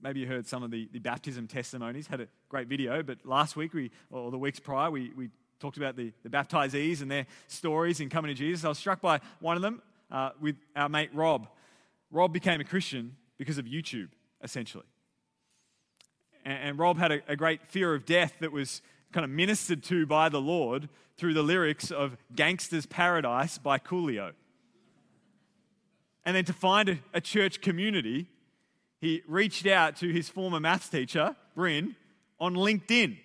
Maybe 0.02 0.20
you 0.20 0.28
heard 0.28 0.46
some 0.46 0.62
of 0.64 0.70
the, 0.70 0.88
the 0.92 1.00
baptism 1.00 1.48
testimonies, 1.48 2.08
had 2.08 2.22
a 2.22 2.28
great 2.50 2.68
video, 2.68 3.02
but 3.02 3.26
last 3.26 3.56
week 3.56 3.74
we, 3.74 3.90
or 4.12 4.30
the 4.30 4.38
weeks 4.38 4.60
prior, 4.60 4.92
we, 4.92 5.12
we 5.16 5.30
talked 5.60 5.78
about 5.78 5.96
the, 5.96 6.14
the 6.24 6.30
baptizees 6.30 7.02
and 7.02 7.10
their 7.10 7.26
stories 7.48 8.00
in 8.00 8.10
coming 8.10 8.30
to 8.30 8.36
Jesus. 8.36 8.64
I 8.64 8.70
was 8.70 8.78
struck 8.78 9.02
by 9.02 9.20
one 9.40 9.56
of 9.56 9.64
them 9.64 9.82
uh, 10.12 10.32
with 10.40 10.56
our 10.76 10.88
mate 10.88 11.10
Rob. 11.14 11.48
Rob 12.12 12.32
became 12.32 12.62
a 12.62 12.64
Christian 12.64 13.16
because 13.38 13.58
of 13.58 13.66
YouTube, 13.66 14.10
essentially. 14.44 14.86
And, 16.46 16.60
and 16.70 16.80
Rob 16.80 17.00
had 17.00 17.12
a, 17.12 17.22
a 17.28 17.36
great 17.36 17.66
fear 17.66 17.96
of 17.96 18.06
death 18.06 18.34
that 18.40 18.52
was 18.52 18.84
kind 19.12 19.24
of 19.24 19.32
ministered 19.32 19.84
to 19.86 20.06
by 20.06 20.30
the 20.30 20.42
Lord 20.42 20.90
through 21.18 21.34
the 21.34 21.42
lyrics 21.42 21.90
of 21.90 22.18
Gangster's 22.36 22.86
Paradise 22.86 23.58
by 23.58 23.80
Coolio. 23.80 24.34
And 26.24 26.36
then 26.36 26.46
to 26.46 26.54
find 26.54 26.90
a, 26.90 27.00
a 27.16 27.22
church 27.22 27.62
community, 27.62 28.28
he 29.00 29.22
reached 29.28 29.68
out 29.68 29.98
to 29.98 30.12
his 30.12 30.30
former 30.30 30.60
maths 30.60 30.90
teacher, 30.90 31.36
Bryn, 31.56 31.96
on 32.40 32.56
LinkedIn 32.56 33.18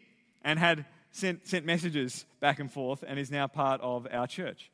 and 0.42 0.58
had 0.58 0.84
sent, 1.10 1.46
sent 1.46 1.64
messages 1.64 2.24
back 2.40 2.58
and 2.58 2.70
forth 2.70 3.04
and 3.06 3.18
is 3.18 3.30
now 3.30 3.46
part 3.46 3.80
of 3.80 4.06
our 4.10 4.26
church. 4.26 4.70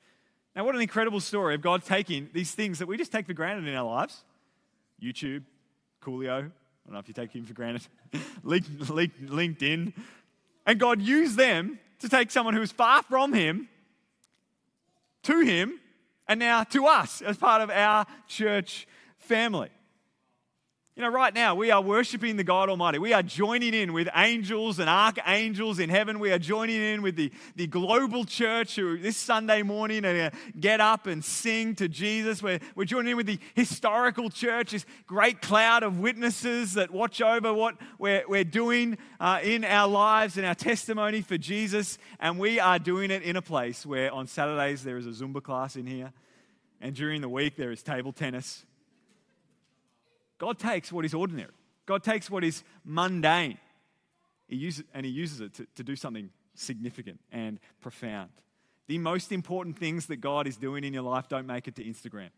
Now, 0.57 0.65
what 0.65 0.75
an 0.75 0.81
incredible 0.81 1.21
story 1.21 1.55
of 1.55 1.61
God 1.61 1.85
taking 1.85 2.31
these 2.33 2.53
things 2.53 2.79
that 2.81 2.89
we 2.89 2.97
just 2.97 3.13
take 3.13 3.27
for 3.27 3.35
granted 3.35 3.69
in 3.69 3.75
our 3.75 3.87
lives 3.87 4.25
YouTube, 5.01 5.45
Coolio, 6.03 6.39
I 6.39 6.41
don't 6.41 6.93
know 6.95 6.99
if 6.99 7.07
you 7.07 7.15
take 7.15 7.31
him 7.33 7.45
for 7.45 7.55
granted, 7.55 7.87
LinkedIn, 8.45 9.93
and 10.67 10.81
God 10.81 11.01
used 11.01 11.37
them 11.37 11.79
to 12.01 12.09
take 12.09 12.31
someone 12.31 12.55
who 12.55 12.61
was 12.61 12.73
far 12.73 13.03
from 13.05 13.33
him 13.33 13.69
to 15.25 15.41
him 15.41 15.79
and 16.27 16.41
now 16.41 16.65
to 16.65 16.87
us 16.87 17.23
as 17.23 17.37
part 17.37 17.63
of 17.63 17.71
our 17.71 18.07
church 18.27 18.89
family. 19.19 19.69
You 20.99 21.05
know, 21.05 21.11
right 21.11 21.33
now 21.33 21.55
we 21.55 21.71
are 21.71 21.81
worshiping 21.81 22.37
the 22.37 22.43
God 22.43 22.69
Almighty. 22.69 22.99
We 22.99 23.13
are 23.13 23.23
joining 23.23 23.73
in 23.73 23.93
with 23.93 24.09
angels 24.17 24.81
and 24.81 24.91
archangels 24.91 25.79
in 25.79 25.91
heaven. 25.91 26.19
We 26.19 26.33
are 26.33 26.41
joining 26.41 26.83
in 26.83 27.03
with 27.03 27.15
the, 27.15 27.31
the 27.55 27.69
global 27.69 28.25
church 28.25 28.75
who 28.75 28.99
this 28.99 29.17
Sunday 29.17 29.63
morning 29.63 30.05
and 30.05 30.33
get 30.59 30.81
up 30.81 31.07
and 31.07 31.25
sing 31.25 31.77
to 31.77 31.87
Jesus. 31.87 32.43
We're, 32.43 32.59
we're 32.75 32.85
joining 32.85 33.13
in 33.13 33.17
with 33.17 33.27
the 33.27 33.39
historical 33.55 34.29
church, 34.29 34.73
this 34.73 34.85
great 35.07 35.41
cloud 35.41 35.85
of 35.85 36.01
witnesses 36.01 36.75
that 36.75 36.91
watch 36.91 37.23
over 37.23 37.55
what 37.55 37.77
we're, 38.01 38.25
we're 38.27 38.43
doing 38.43 38.99
uh, 39.21 39.39
in 39.41 39.65
our 39.65 39.87
lives 39.87 40.37
and 40.37 40.45
our 40.45 40.57
testimony 40.57 41.21
for 41.21 41.39
Jesus. 41.39 41.97
And 42.19 42.41
we 42.41 42.59
are 42.59 42.81
doing 42.81 43.13
it 43.13 43.23
in 43.23 43.37
a 43.37 43.43
place 43.43 43.87
where 43.87 44.13
on 44.13 44.27
Saturdays 44.27 44.83
there 44.83 44.97
is 44.97 45.07
a 45.07 45.11
Zumba 45.11 45.45
class 45.45 45.77
in 45.77 45.87
here, 45.87 46.13
and 46.81 46.93
during 46.93 47.21
the 47.21 47.29
week 47.29 47.55
there 47.55 47.71
is 47.71 47.85
table 47.85 48.13
tennis 48.13 48.65
God 50.39 50.59
takes 50.59 50.93
what 50.93 51.05
is 51.05 51.15
ordinary, 51.15 51.53
God 51.87 52.03
takes 52.03 52.31
what 52.31 52.45
is 52.45 52.63
mundane, 52.85 53.59
he 54.49 54.57
uses, 54.57 54.85
and 54.95 55.05
He 55.05 55.13
uses 55.13 55.41
it 55.41 55.55
to, 55.55 55.67
to 55.77 55.85
do 55.85 55.95
something 55.95 56.31
significant 56.55 57.21
and 57.31 57.61
profound. 57.81 58.31
The 58.87 58.99
most 58.99 59.31
important 59.31 59.79
things 59.79 60.07
that 60.07 60.17
God 60.17 60.47
is 60.47 60.57
doing 60.57 60.83
in 60.83 60.95
your 60.95 61.03
life 61.03 61.29
don't 61.29 61.47
make 61.47 61.69
it 61.69 61.77
to 61.77 61.85
Instagram. 61.85 62.31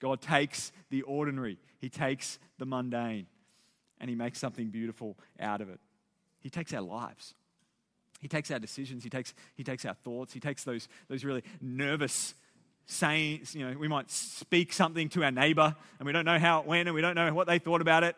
God 0.00 0.20
takes 0.20 0.72
the 0.90 1.02
ordinary, 1.02 1.58
He 1.80 1.88
takes 1.88 2.38
the 2.58 2.66
mundane, 2.66 3.26
and 4.00 4.08
He 4.08 4.16
makes 4.16 4.38
something 4.38 4.70
beautiful 4.70 5.18
out 5.40 5.60
of 5.60 5.68
it. 5.68 5.80
He 6.40 6.50
takes 6.50 6.72
our 6.72 6.80
lives. 6.80 7.34
He 8.20 8.28
takes 8.28 8.52
our 8.52 8.60
decisions. 8.60 9.02
He 9.02 9.10
takes, 9.10 9.34
he 9.56 9.64
takes 9.64 9.84
our 9.84 9.94
thoughts. 9.94 10.32
He 10.32 10.38
takes 10.38 10.62
those, 10.62 10.86
those 11.08 11.24
really 11.24 11.42
nervous 11.60 12.34
saying, 12.86 13.42
you 13.52 13.68
know, 13.68 13.78
we 13.78 13.88
might 13.88 14.10
speak 14.10 14.72
something 14.72 15.08
to 15.10 15.24
our 15.24 15.30
neighbor 15.30 15.74
and 15.98 16.06
we 16.06 16.12
don't 16.12 16.24
know 16.24 16.38
how 16.38 16.60
it 16.60 16.66
went 16.66 16.88
and 16.88 16.94
we 16.94 17.00
don't 17.00 17.14
know 17.14 17.32
what 17.32 17.46
they 17.46 17.58
thought 17.58 17.80
about 17.80 18.04
it. 18.04 18.16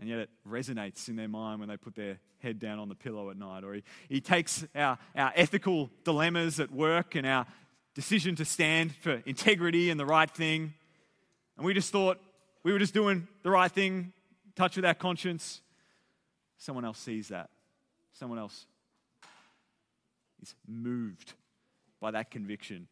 And 0.00 0.08
yet 0.08 0.18
it 0.18 0.30
resonates 0.48 1.08
in 1.08 1.16
their 1.16 1.28
mind 1.28 1.60
when 1.60 1.68
they 1.68 1.76
put 1.76 1.94
their 1.94 2.18
head 2.38 2.58
down 2.58 2.78
on 2.78 2.88
the 2.88 2.94
pillow 2.94 3.30
at 3.30 3.36
night. 3.36 3.62
Or 3.62 3.74
he, 3.74 3.82
he 4.08 4.20
takes 4.20 4.64
our, 4.74 4.98
our 5.14 5.32
ethical 5.36 5.90
dilemmas 6.04 6.58
at 6.58 6.72
work 6.72 7.14
and 7.14 7.26
our 7.26 7.46
decision 7.94 8.34
to 8.36 8.44
stand 8.44 8.94
for 8.96 9.22
integrity 9.26 9.90
and 9.90 10.00
the 10.00 10.06
right 10.06 10.30
thing. 10.30 10.74
And 11.56 11.66
we 11.66 11.74
just 11.74 11.92
thought 11.92 12.18
we 12.64 12.72
were 12.72 12.78
just 12.78 12.94
doing 12.94 13.28
the 13.42 13.50
right 13.50 13.70
thing, 13.70 14.12
touch 14.56 14.76
with 14.76 14.84
our 14.84 14.94
conscience. 14.94 15.60
Someone 16.58 16.84
else 16.84 16.98
sees 16.98 17.28
that. 17.28 17.50
Someone 18.12 18.38
else 18.38 18.66
is 20.42 20.54
moved 20.66 21.34
by 22.00 22.10
that 22.12 22.30
conviction 22.30 22.88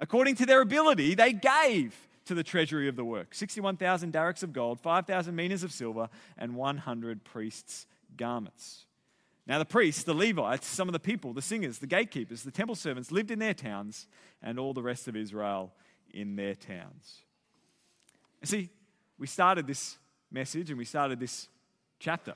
According 0.00 0.36
to 0.36 0.46
their 0.46 0.60
ability, 0.60 1.14
they 1.14 1.32
gave 1.32 2.08
to 2.26 2.34
the 2.34 2.44
treasury 2.44 2.88
of 2.88 2.96
the 2.96 3.04
work 3.04 3.34
61,000 3.34 4.12
darics 4.12 4.42
of 4.42 4.52
gold, 4.52 4.80
5,000 4.80 5.34
minas 5.34 5.62
of 5.62 5.72
silver, 5.72 6.08
and 6.36 6.54
100 6.54 7.24
priests' 7.24 7.86
garments. 8.16 8.84
Now, 9.46 9.58
the 9.58 9.64
priests, 9.64 10.02
the 10.02 10.14
Levites, 10.14 10.66
some 10.66 10.88
of 10.88 10.92
the 10.92 11.00
people, 11.00 11.32
the 11.32 11.40
singers, 11.40 11.78
the 11.78 11.86
gatekeepers, 11.86 12.42
the 12.42 12.50
temple 12.50 12.74
servants 12.74 13.10
lived 13.10 13.30
in 13.30 13.38
their 13.38 13.54
towns, 13.54 14.06
and 14.42 14.58
all 14.58 14.74
the 14.74 14.82
rest 14.82 15.08
of 15.08 15.16
Israel 15.16 15.72
in 16.12 16.36
their 16.36 16.54
towns. 16.54 17.22
You 18.42 18.46
see, 18.46 18.68
we 19.18 19.26
started 19.26 19.66
this 19.66 19.96
message 20.30 20.68
and 20.68 20.78
we 20.78 20.84
started 20.84 21.18
this 21.18 21.48
chapter 21.98 22.34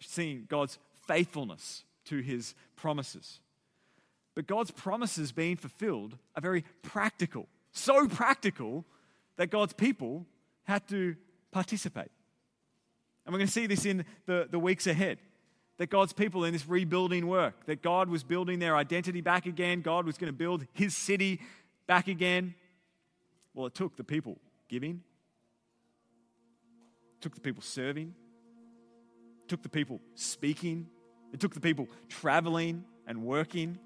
seeing 0.00 0.46
God's 0.48 0.78
faithfulness 1.06 1.84
to 2.06 2.20
his 2.20 2.54
promises. 2.76 3.40
But 4.36 4.46
God's 4.46 4.70
promises 4.70 5.32
being 5.32 5.56
fulfilled 5.56 6.16
are 6.36 6.42
very 6.42 6.62
practical. 6.82 7.48
So 7.72 8.06
practical 8.06 8.84
that 9.38 9.50
God's 9.50 9.72
people 9.72 10.26
had 10.64 10.86
to 10.88 11.16
participate. 11.50 12.10
And 13.24 13.32
we're 13.32 13.38
going 13.38 13.48
to 13.48 13.52
see 13.52 13.66
this 13.66 13.86
in 13.86 14.04
the, 14.26 14.46
the 14.48 14.58
weeks 14.58 14.86
ahead. 14.86 15.18
That 15.78 15.90
God's 15.90 16.12
people 16.12 16.44
in 16.44 16.52
this 16.52 16.68
rebuilding 16.68 17.26
work, 17.26 17.66
that 17.66 17.82
God 17.82 18.08
was 18.08 18.22
building 18.22 18.60
their 18.60 18.76
identity 18.76 19.20
back 19.20 19.44
again, 19.44 19.82
God 19.82 20.06
was 20.06 20.16
going 20.16 20.32
to 20.32 20.36
build 20.36 20.64
his 20.72 20.96
city 20.96 21.40
back 21.86 22.08
again. 22.08 22.54
Well, 23.52 23.66
it 23.66 23.74
took 23.74 23.96
the 23.96 24.04
people 24.04 24.38
giving, 24.68 25.02
it 27.14 27.22
took 27.22 27.34
the 27.34 27.42
people 27.42 27.62
serving, 27.62 28.14
it 29.42 29.48
took 29.48 29.62
the 29.62 29.68
people 29.68 30.00
speaking, 30.14 30.88
it 31.34 31.40
took 31.40 31.52
the 31.52 31.60
people 31.60 31.88
traveling 32.08 32.84
and 33.06 33.22
working. 33.22 33.78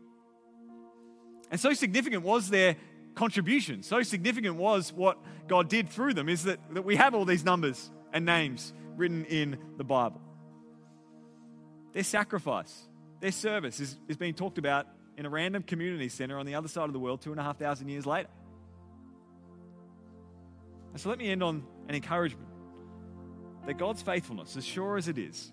And 1.50 1.58
so 1.58 1.72
significant 1.72 2.22
was 2.22 2.48
their 2.48 2.76
contribution, 3.14 3.82
so 3.82 4.02
significant 4.02 4.56
was 4.56 4.92
what 4.92 5.18
God 5.48 5.68
did 5.68 5.88
through 5.90 6.14
them, 6.14 6.28
is 6.28 6.44
that, 6.44 6.60
that 6.74 6.82
we 6.82 6.96
have 6.96 7.14
all 7.14 7.24
these 7.24 7.44
numbers 7.44 7.90
and 8.12 8.24
names 8.24 8.72
written 8.96 9.24
in 9.24 9.58
the 9.76 9.84
Bible. 9.84 10.20
Their 11.92 12.04
sacrifice, 12.04 12.88
their 13.20 13.32
service 13.32 13.80
is, 13.80 13.96
is 14.08 14.16
being 14.16 14.34
talked 14.34 14.58
about 14.58 14.86
in 15.16 15.26
a 15.26 15.30
random 15.30 15.62
community 15.62 16.08
center 16.08 16.38
on 16.38 16.46
the 16.46 16.54
other 16.54 16.68
side 16.68 16.84
of 16.84 16.92
the 16.92 17.00
world 17.00 17.20
two 17.20 17.32
and 17.32 17.40
a 17.40 17.42
half 17.42 17.58
thousand 17.58 17.88
years 17.88 18.06
later. 18.06 18.28
And 20.92 21.00
so 21.00 21.08
let 21.08 21.18
me 21.18 21.30
end 21.30 21.42
on 21.42 21.64
an 21.88 21.94
encouragement 21.94 22.48
that 23.66 23.74
God's 23.74 24.02
faithfulness, 24.02 24.56
as 24.56 24.64
sure 24.64 24.96
as 24.96 25.08
it 25.08 25.18
is, 25.18 25.52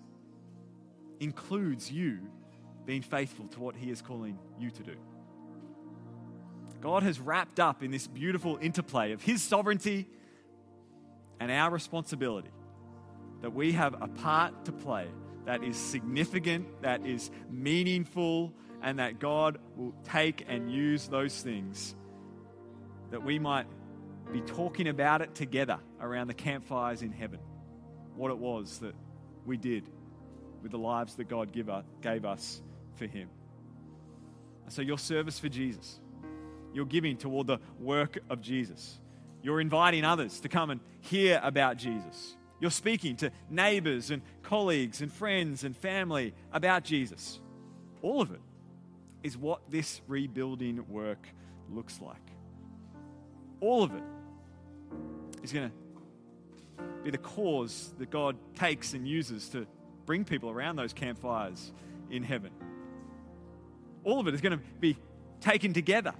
includes 1.20 1.90
you 1.90 2.18
being 2.86 3.02
faithful 3.02 3.46
to 3.48 3.60
what 3.60 3.76
He 3.76 3.90
is 3.90 4.00
calling 4.00 4.38
you 4.58 4.70
to 4.70 4.82
do. 4.82 4.94
God 6.80 7.02
has 7.02 7.18
wrapped 7.18 7.60
up 7.60 7.82
in 7.82 7.90
this 7.90 8.06
beautiful 8.06 8.58
interplay 8.60 9.12
of 9.12 9.22
His 9.22 9.42
sovereignty 9.42 10.08
and 11.40 11.50
our 11.50 11.70
responsibility 11.70 12.50
that 13.40 13.54
we 13.54 13.72
have 13.72 13.94
a 14.00 14.08
part 14.08 14.64
to 14.64 14.72
play 14.72 15.08
that 15.48 15.64
is 15.64 15.78
significant, 15.78 16.82
that 16.82 17.06
is 17.06 17.30
meaningful, 17.50 18.52
and 18.82 18.98
that 18.98 19.18
God 19.18 19.58
will 19.76 19.94
take 20.04 20.44
and 20.46 20.70
use 20.70 21.08
those 21.08 21.40
things 21.40 21.94
that 23.10 23.22
we 23.22 23.38
might 23.38 23.66
be 24.30 24.42
talking 24.42 24.88
about 24.88 25.22
it 25.22 25.34
together 25.34 25.78
around 26.00 26.26
the 26.26 26.34
campfires 26.34 27.00
in 27.00 27.10
heaven. 27.10 27.40
What 28.14 28.30
it 28.30 28.36
was 28.36 28.80
that 28.80 28.94
we 29.46 29.56
did 29.56 29.88
with 30.62 30.70
the 30.70 30.78
lives 30.78 31.14
that 31.14 31.28
God 31.28 31.50
gave 32.02 32.24
us 32.26 32.62
for 32.96 33.06
Him. 33.06 33.30
So, 34.68 34.82
your 34.82 34.98
service 34.98 35.38
for 35.38 35.48
Jesus, 35.48 35.98
your 36.72 36.84
giving 36.84 37.16
toward 37.16 37.46
the 37.46 37.58
work 37.78 38.18
of 38.30 38.40
Jesus, 38.40 38.98
you're 39.42 39.60
inviting 39.60 40.04
others 40.04 40.40
to 40.40 40.48
come 40.48 40.70
and 40.70 40.80
hear 41.00 41.40
about 41.42 41.76
Jesus. 41.76 42.36
You're 42.60 42.70
speaking 42.70 43.16
to 43.16 43.30
neighbors 43.48 44.10
and 44.10 44.22
colleagues 44.42 45.00
and 45.00 45.12
friends 45.12 45.62
and 45.64 45.76
family 45.76 46.34
about 46.52 46.84
Jesus. 46.84 47.40
All 48.02 48.20
of 48.20 48.32
it 48.32 48.40
is 49.22 49.36
what 49.36 49.60
this 49.70 50.00
rebuilding 50.08 50.84
work 50.88 51.28
looks 51.70 52.00
like. 52.00 52.16
All 53.60 53.82
of 53.82 53.94
it 53.94 54.02
is 55.42 55.52
going 55.52 55.70
to 55.70 56.84
be 57.04 57.10
the 57.10 57.18
cause 57.18 57.92
that 57.98 58.10
God 58.10 58.36
takes 58.54 58.94
and 58.94 59.06
uses 59.06 59.48
to 59.50 59.66
bring 60.06 60.24
people 60.24 60.50
around 60.50 60.76
those 60.76 60.92
campfires 60.92 61.72
in 62.10 62.22
heaven. 62.22 62.50
All 64.04 64.20
of 64.20 64.26
it 64.26 64.34
is 64.34 64.40
going 64.40 64.58
to 64.58 64.64
be 64.80 64.96
taken 65.40 65.72
together 65.72 66.14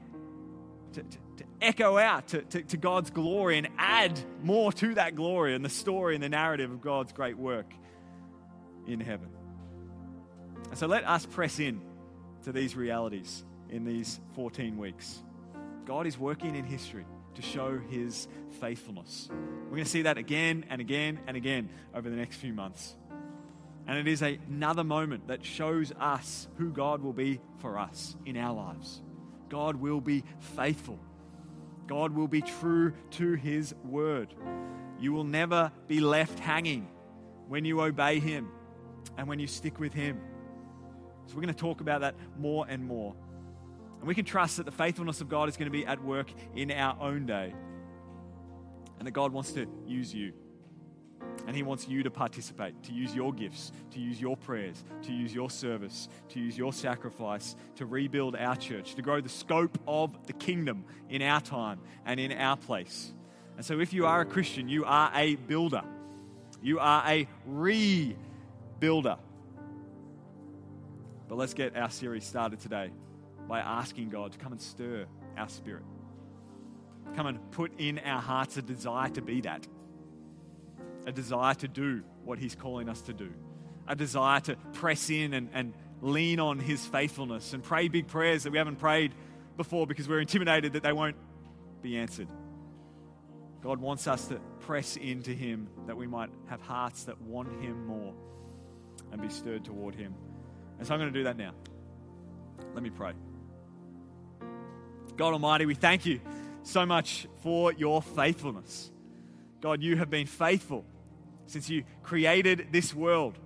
to, 0.94 1.02
to, 1.02 1.18
to 1.38 1.44
echo 1.60 1.98
out 1.98 2.28
to, 2.28 2.42
to, 2.42 2.62
to 2.62 2.76
God's 2.76 3.10
glory 3.10 3.58
and 3.58 3.68
add 3.78 4.18
more 4.42 4.72
to 4.72 4.94
that 4.94 5.14
glory 5.14 5.54
and 5.54 5.64
the 5.64 5.70
story 5.70 6.14
and 6.14 6.22
the 6.22 6.28
narrative 6.28 6.70
of 6.70 6.80
God's 6.80 7.12
great 7.12 7.36
work 7.36 7.72
in 8.86 9.00
heaven. 9.00 9.28
And 10.70 10.78
so 10.78 10.86
let 10.86 11.04
us 11.04 11.26
press 11.26 11.58
in 11.58 11.80
to 12.44 12.52
these 12.52 12.76
realities 12.76 13.44
in 13.70 13.84
these 13.84 14.20
14 14.34 14.78
weeks. 14.78 15.22
God 15.84 16.06
is 16.06 16.18
working 16.18 16.54
in 16.54 16.64
history 16.64 17.06
to 17.34 17.42
show 17.42 17.78
his 17.78 18.28
faithfulness. 18.60 19.28
We're 19.30 19.70
going 19.70 19.84
to 19.84 19.90
see 19.90 20.02
that 20.02 20.18
again 20.18 20.64
and 20.68 20.80
again 20.80 21.20
and 21.26 21.36
again 21.36 21.70
over 21.94 22.08
the 22.10 22.16
next 22.16 22.36
few 22.36 22.52
months. 22.52 22.94
And 23.86 23.96
it 23.96 24.06
is 24.06 24.20
another 24.20 24.84
moment 24.84 25.28
that 25.28 25.44
shows 25.44 25.92
us 25.98 26.46
who 26.56 26.70
God 26.70 27.00
will 27.00 27.14
be 27.14 27.40
for 27.58 27.78
us 27.78 28.16
in 28.26 28.36
our 28.36 28.54
lives. 28.54 29.00
God 29.48 29.76
will 29.76 30.00
be 30.00 30.24
faithful. 30.38 30.98
God 31.86 32.14
will 32.14 32.28
be 32.28 32.42
true 32.42 32.92
to 33.12 33.34
his 33.34 33.74
word. 33.84 34.34
You 35.00 35.12
will 35.12 35.24
never 35.24 35.72
be 35.86 36.00
left 36.00 36.38
hanging 36.38 36.88
when 37.48 37.64
you 37.64 37.80
obey 37.80 38.18
him 38.18 38.50
and 39.16 39.26
when 39.26 39.38
you 39.38 39.46
stick 39.46 39.80
with 39.80 39.94
him. 39.94 40.20
So, 41.26 41.34
we're 41.34 41.42
going 41.42 41.54
to 41.54 41.60
talk 41.60 41.80
about 41.80 42.00
that 42.00 42.14
more 42.38 42.66
and 42.68 42.84
more. 42.84 43.14
And 43.98 44.06
we 44.06 44.14
can 44.14 44.24
trust 44.24 44.58
that 44.58 44.64
the 44.64 44.72
faithfulness 44.72 45.20
of 45.20 45.28
God 45.28 45.48
is 45.48 45.56
going 45.56 45.70
to 45.70 45.76
be 45.76 45.84
at 45.84 46.02
work 46.02 46.30
in 46.54 46.70
our 46.70 46.96
own 47.00 47.26
day. 47.26 47.54
And 48.98 49.06
that 49.06 49.12
God 49.12 49.32
wants 49.32 49.52
to 49.52 49.66
use 49.86 50.14
you. 50.14 50.32
And 51.46 51.56
He 51.56 51.62
wants 51.62 51.88
you 51.88 52.02
to 52.02 52.10
participate, 52.10 52.82
to 52.84 52.92
use 52.92 53.14
your 53.14 53.32
gifts, 53.32 53.72
to 53.92 53.98
use 53.98 54.20
your 54.20 54.36
prayers, 54.36 54.84
to 55.02 55.12
use 55.12 55.34
your 55.34 55.48
service, 55.48 56.08
to 56.30 56.40
use 56.40 56.58
your 56.58 56.72
sacrifice 56.72 57.56
to 57.76 57.86
rebuild 57.86 58.36
our 58.36 58.56
church, 58.56 58.94
to 58.96 59.02
grow 59.02 59.20
the 59.20 59.28
scope 59.28 59.78
of 59.86 60.26
the 60.26 60.32
kingdom 60.34 60.84
in 61.08 61.22
our 61.22 61.40
time 61.40 61.80
and 62.04 62.20
in 62.20 62.32
our 62.32 62.56
place. 62.56 63.12
And 63.56 63.64
so, 63.64 63.80
if 63.80 63.92
you 63.92 64.06
are 64.06 64.20
a 64.20 64.26
Christian, 64.26 64.68
you 64.68 64.84
are 64.84 65.10
a 65.14 65.36
builder, 65.36 65.82
you 66.62 66.78
are 66.80 67.02
a 67.06 67.26
rebuilder. 67.48 69.18
But 71.28 71.36
let's 71.36 71.54
get 71.54 71.76
our 71.76 71.90
series 71.90 72.24
started 72.24 72.60
today 72.60 72.90
by 73.48 73.60
asking 73.60 74.10
God 74.10 74.32
to 74.32 74.38
come 74.38 74.52
and 74.52 74.60
stir 74.60 75.06
our 75.36 75.48
spirit. 75.48 75.82
Come 77.16 77.26
and 77.26 77.50
put 77.50 77.72
in 77.78 77.98
our 78.00 78.20
hearts 78.20 78.56
a 78.58 78.62
desire 78.62 79.08
to 79.10 79.22
be 79.22 79.40
that 79.42 79.66
a 81.08 81.12
desire 81.12 81.54
to 81.54 81.66
do 81.66 82.02
what 82.22 82.38
He's 82.38 82.54
calling 82.54 82.88
us 82.90 83.00
to 83.02 83.14
do, 83.14 83.30
a 83.88 83.96
desire 83.96 84.40
to 84.40 84.56
press 84.74 85.08
in 85.08 85.32
and, 85.32 85.48
and 85.54 85.72
lean 86.02 86.38
on 86.38 86.58
His 86.58 86.84
faithfulness 86.86 87.54
and 87.54 87.62
pray 87.62 87.88
big 87.88 88.06
prayers 88.06 88.42
that 88.42 88.52
we 88.52 88.58
haven't 88.58 88.76
prayed 88.76 89.14
before 89.56 89.86
because 89.86 90.06
we're 90.06 90.20
intimidated 90.20 90.74
that 90.74 90.82
they 90.82 90.92
won't 90.92 91.16
be 91.80 91.96
answered. 91.96 92.28
God 93.62 93.80
wants 93.80 94.06
us 94.06 94.26
to 94.26 94.38
press 94.60 94.96
into 94.96 95.30
Him 95.30 95.68
that 95.86 95.96
we 95.96 96.06
might 96.06 96.28
have 96.46 96.60
hearts 96.60 97.04
that 97.04 97.18
want 97.22 97.48
Him 97.62 97.86
more 97.86 98.12
and 99.10 99.22
be 99.22 99.30
stirred 99.30 99.64
toward 99.64 99.94
Him. 99.94 100.14
And 100.78 100.86
so 100.86 100.92
I'm 100.92 101.00
going 101.00 101.10
to 101.10 101.18
do 101.18 101.24
that 101.24 101.38
now. 101.38 101.52
Let 102.74 102.82
me 102.82 102.90
pray. 102.90 103.12
God 105.16 105.32
Almighty, 105.32 105.64
we 105.64 105.74
thank 105.74 106.04
you 106.04 106.20
so 106.64 106.84
much 106.84 107.26
for 107.42 107.72
your 107.72 108.02
faithfulness. 108.02 108.92
God, 109.62 109.82
you 109.82 109.96
have 109.96 110.10
been 110.10 110.26
faithful 110.26 110.84
since 111.48 111.68
you 111.70 111.82
created 112.02 112.68
this 112.70 112.94
world, 112.94 113.38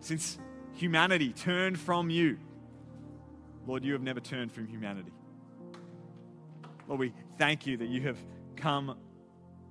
since 0.00 0.38
humanity 0.74 1.32
turned 1.32 1.78
from 1.78 2.10
you. 2.10 2.38
Lord, 3.66 3.84
you 3.84 3.92
have 3.92 4.02
never 4.02 4.20
turned 4.20 4.52
from 4.52 4.66
humanity. 4.66 5.12
Lord, 6.88 7.00
we 7.00 7.12
thank 7.38 7.66
you 7.66 7.76
that 7.76 7.88
you 7.88 8.02
have 8.02 8.18
come 8.56 8.96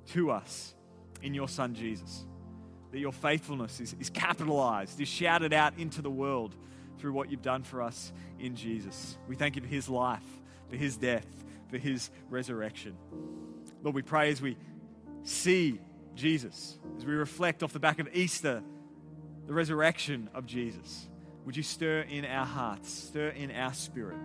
to 0.07 0.31
us 0.31 0.73
in 1.21 1.33
your 1.33 1.49
Son 1.49 1.73
Jesus, 1.73 2.25
that 2.91 2.99
your 2.99 3.11
faithfulness 3.11 3.81
is, 3.81 3.95
is 3.99 4.09
capitalized, 4.09 4.99
is 5.01 5.09
shouted 5.09 5.51
out 5.51 5.73
into 5.77 6.01
the 6.01 6.11
world 6.11 6.55
through 6.97 7.11
what 7.11 7.29
you've 7.29 7.41
done 7.41 7.63
for 7.63 7.81
us 7.81 8.13
in 8.39 8.55
Jesus. 8.55 9.17
We 9.27 9.35
thank 9.35 9.55
you 9.57 9.61
for 9.61 9.67
his 9.67 9.89
life, 9.89 10.23
for 10.69 10.77
his 10.77 10.95
death, 10.95 11.27
for 11.69 11.77
his 11.77 12.09
resurrection. 12.29 12.95
Lord, 13.83 13.95
we 13.95 14.01
pray 14.01 14.29
as 14.29 14.41
we 14.41 14.55
see 15.23 15.79
Jesus, 16.17 16.77
as 16.97 17.05
we 17.05 17.13
reflect 17.13 17.63
off 17.63 17.71
the 17.71 17.79
back 17.79 17.99
of 17.99 18.09
Easter, 18.13 18.63
the 19.45 19.53
resurrection 19.53 20.29
of 20.33 20.45
Jesus, 20.45 21.07
would 21.45 21.55
you 21.55 21.63
stir 21.63 22.01
in 22.01 22.25
our 22.25 22.45
hearts, 22.45 22.91
stir 22.91 23.29
in 23.29 23.51
our 23.51 23.73
spirit 23.73 24.17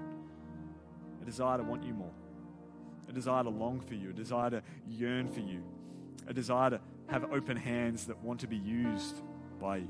a 1.20 1.24
desire 1.24 1.58
to 1.58 1.64
want 1.64 1.84
you 1.84 1.94
more, 1.94 2.10
a 3.08 3.12
desire 3.12 3.44
to 3.44 3.50
long 3.50 3.80
for 3.80 3.94
you, 3.94 4.10
a 4.10 4.12
desire 4.12 4.50
to 4.50 4.62
yearn 4.88 5.28
for 5.28 5.40
you, 5.40 5.62
a 6.26 6.32
desire 6.32 6.70
to 6.70 6.80
have 7.08 7.30
open 7.32 7.56
hands 7.56 8.06
that 8.06 8.18
want 8.24 8.40
to 8.40 8.48
be 8.48 8.56
used 8.56 9.22
by 9.60 9.76
you. 9.76 9.88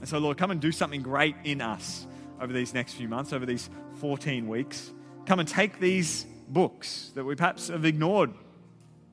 And 0.00 0.08
so, 0.08 0.18
Lord, 0.18 0.38
come 0.38 0.50
and 0.50 0.60
do 0.60 0.72
something 0.72 1.02
great 1.02 1.36
in 1.44 1.60
us 1.60 2.06
over 2.40 2.52
these 2.52 2.72
next 2.72 2.94
few 2.94 3.08
months, 3.08 3.32
over 3.34 3.44
these 3.44 3.68
14 4.00 4.48
weeks. 4.48 4.90
Come 5.26 5.38
and 5.38 5.48
take 5.48 5.78
these 5.78 6.24
books 6.48 7.12
that 7.14 7.24
we 7.24 7.34
perhaps 7.34 7.68
have 7.68 7.84
ignored 7.84 8.32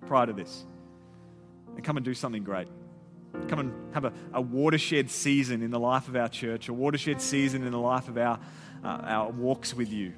prior 0.07 0.25
to 0.25 0.33
this 0.33 0.65
and 1.75 1.83
come 1.83 1.97
and 1.97 2.05
do 2.05 2.13
something 2.13 2.43
great. 2.43 2.67
Come 3.47 3.59
and 3.59 3.93
have 3.93 4.05
a, 4.05 4.13
a 4.33 4.41
watershed 4.41 5.11
season 5.11 5.61
in 5.61 5.69
the 5.69 5.79
life 5.79 6.07
of 6.07 6.15
our 6.15 6.29
church, 6.29 6.69
a 6.69 6.73
watershed 6.73 7.21
season 7.21 7.63
in 7.63 7.71
the 7.71 7.79
life 7.79 8.07
of 8.07 8.17
our, 8.17 8.39
uh, 8.83 8.87
our 8.87 9.29
walks 9.29 9.73
with 9.73 9.91
you, 9.91 10.13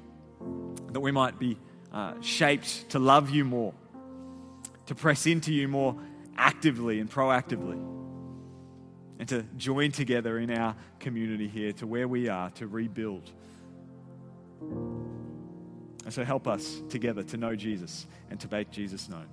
that 0.92 1.00
we 1.00 1.10
might 1.10 1.38
be 1.38 1.58
uh, 1.92 2.14
shaped 2.20 2.88
to 2.90 2.98
love 2.98 3.28
you 3.30 3.44
more, 3.44 3.74
to 4.86 4.94
press 4.94 5.26
into 5.26 5.52
you 5.52 5.68
more 5.68 5.96
actively 6.36 6.98
and 6.98 7.10
proactively, 7.10 7.78
and 9.18 9.28
to 9.28 9.42
join 9.58 9.92
together 9.92 10.38
in 10.38 10.50
our 10.50 10.74
community 10.98 11.46
here 11.46 11.72
to 11.74 11.86
where 11.86 12.08
we 12.08 12.28
are 12.28 12.48
to 12.50 12.66
rebuild. 12.66 13.30
And 14.62 16.14
so 16.14 16.24
help 16.24 16.48
us 16.48 16.80
together 16.88 17.22
to 17.24 17.36
know 17.36 17.54
Jesus 17.54 18.06
and 18.30 18.40
to 18.40 18.48
make 18.50 18.70
Jesus 18.70 19.10
known. 19.10 19.26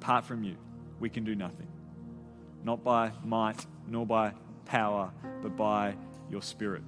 Apart 0.00 0.24
from 0.24 0.42
you, 0.42 0.56
we 0.98 1.10
can 1.10 1.24
do 1.24 1.34
nothing. 1.34 1.66
Not 2.64 2.82
by 2.82 3.12
might, 3.22 3.66
nor 3.86 4.06
by 4.06 4.32
power, 4.64 5.12
but 5.42 5.58
by 5.58 5.94
your 6.30 6.40
Spirit. 6.40 6.82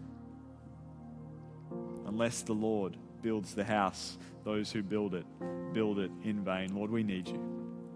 Unless 2.06 2.42
the 2.42 2.54
Lord 2.54 2.96
builds 3.20 3.54
the 3.54 3.64
house, 3.64 4.16
those 4.44 4.72
who 4.72 4.82
build 4.82 5.14
it, 5.14 5.26
build 5.74 5.98
it 5.98 6.10
in 6.24 6.42
vain. 6.42 6.74
Lord, 6.74 6.90
we 6.90 7.02
need 7.02 7.28
you. 7.28 7.38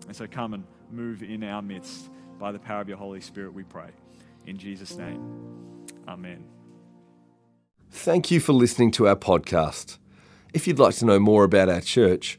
And 0.07 0.14
so 0.14 0.27
come 0.27 0.53
and 0.53 0.64
move 0.93 1.23
in 1.23 1.43
our 1.43 1.62
midst 1.62 2.11
by 2.39 2.53
the 2.53 2.59
power 2.59 2.83
of 2.83 2.89
your 2.89 2.99
Holy 2.99 3.23
Spirit, 3.23 3.55
we 3.55 3.62
pray. 3.62 3.89
In 4.47 4.59
Jesus' 4.59 4.97
name, 4.99 5.87
amen. 6.07 6.45
Thank 7.91 8.31
you 8.31 8.39
for 8.39 8.53
listening 8.53 8.91
to 8.93 9.09
our 9.09 9.17
podcast. 9.17 9.97
If 10.53 10.67
you'd 10.67 10.79
like 10.79 10.97
to 10.97 11.07
know 11.07 11.19
more 11.19 11.45
about 11.45 11.71
our 11.71 11.81
church, 11.81 12.39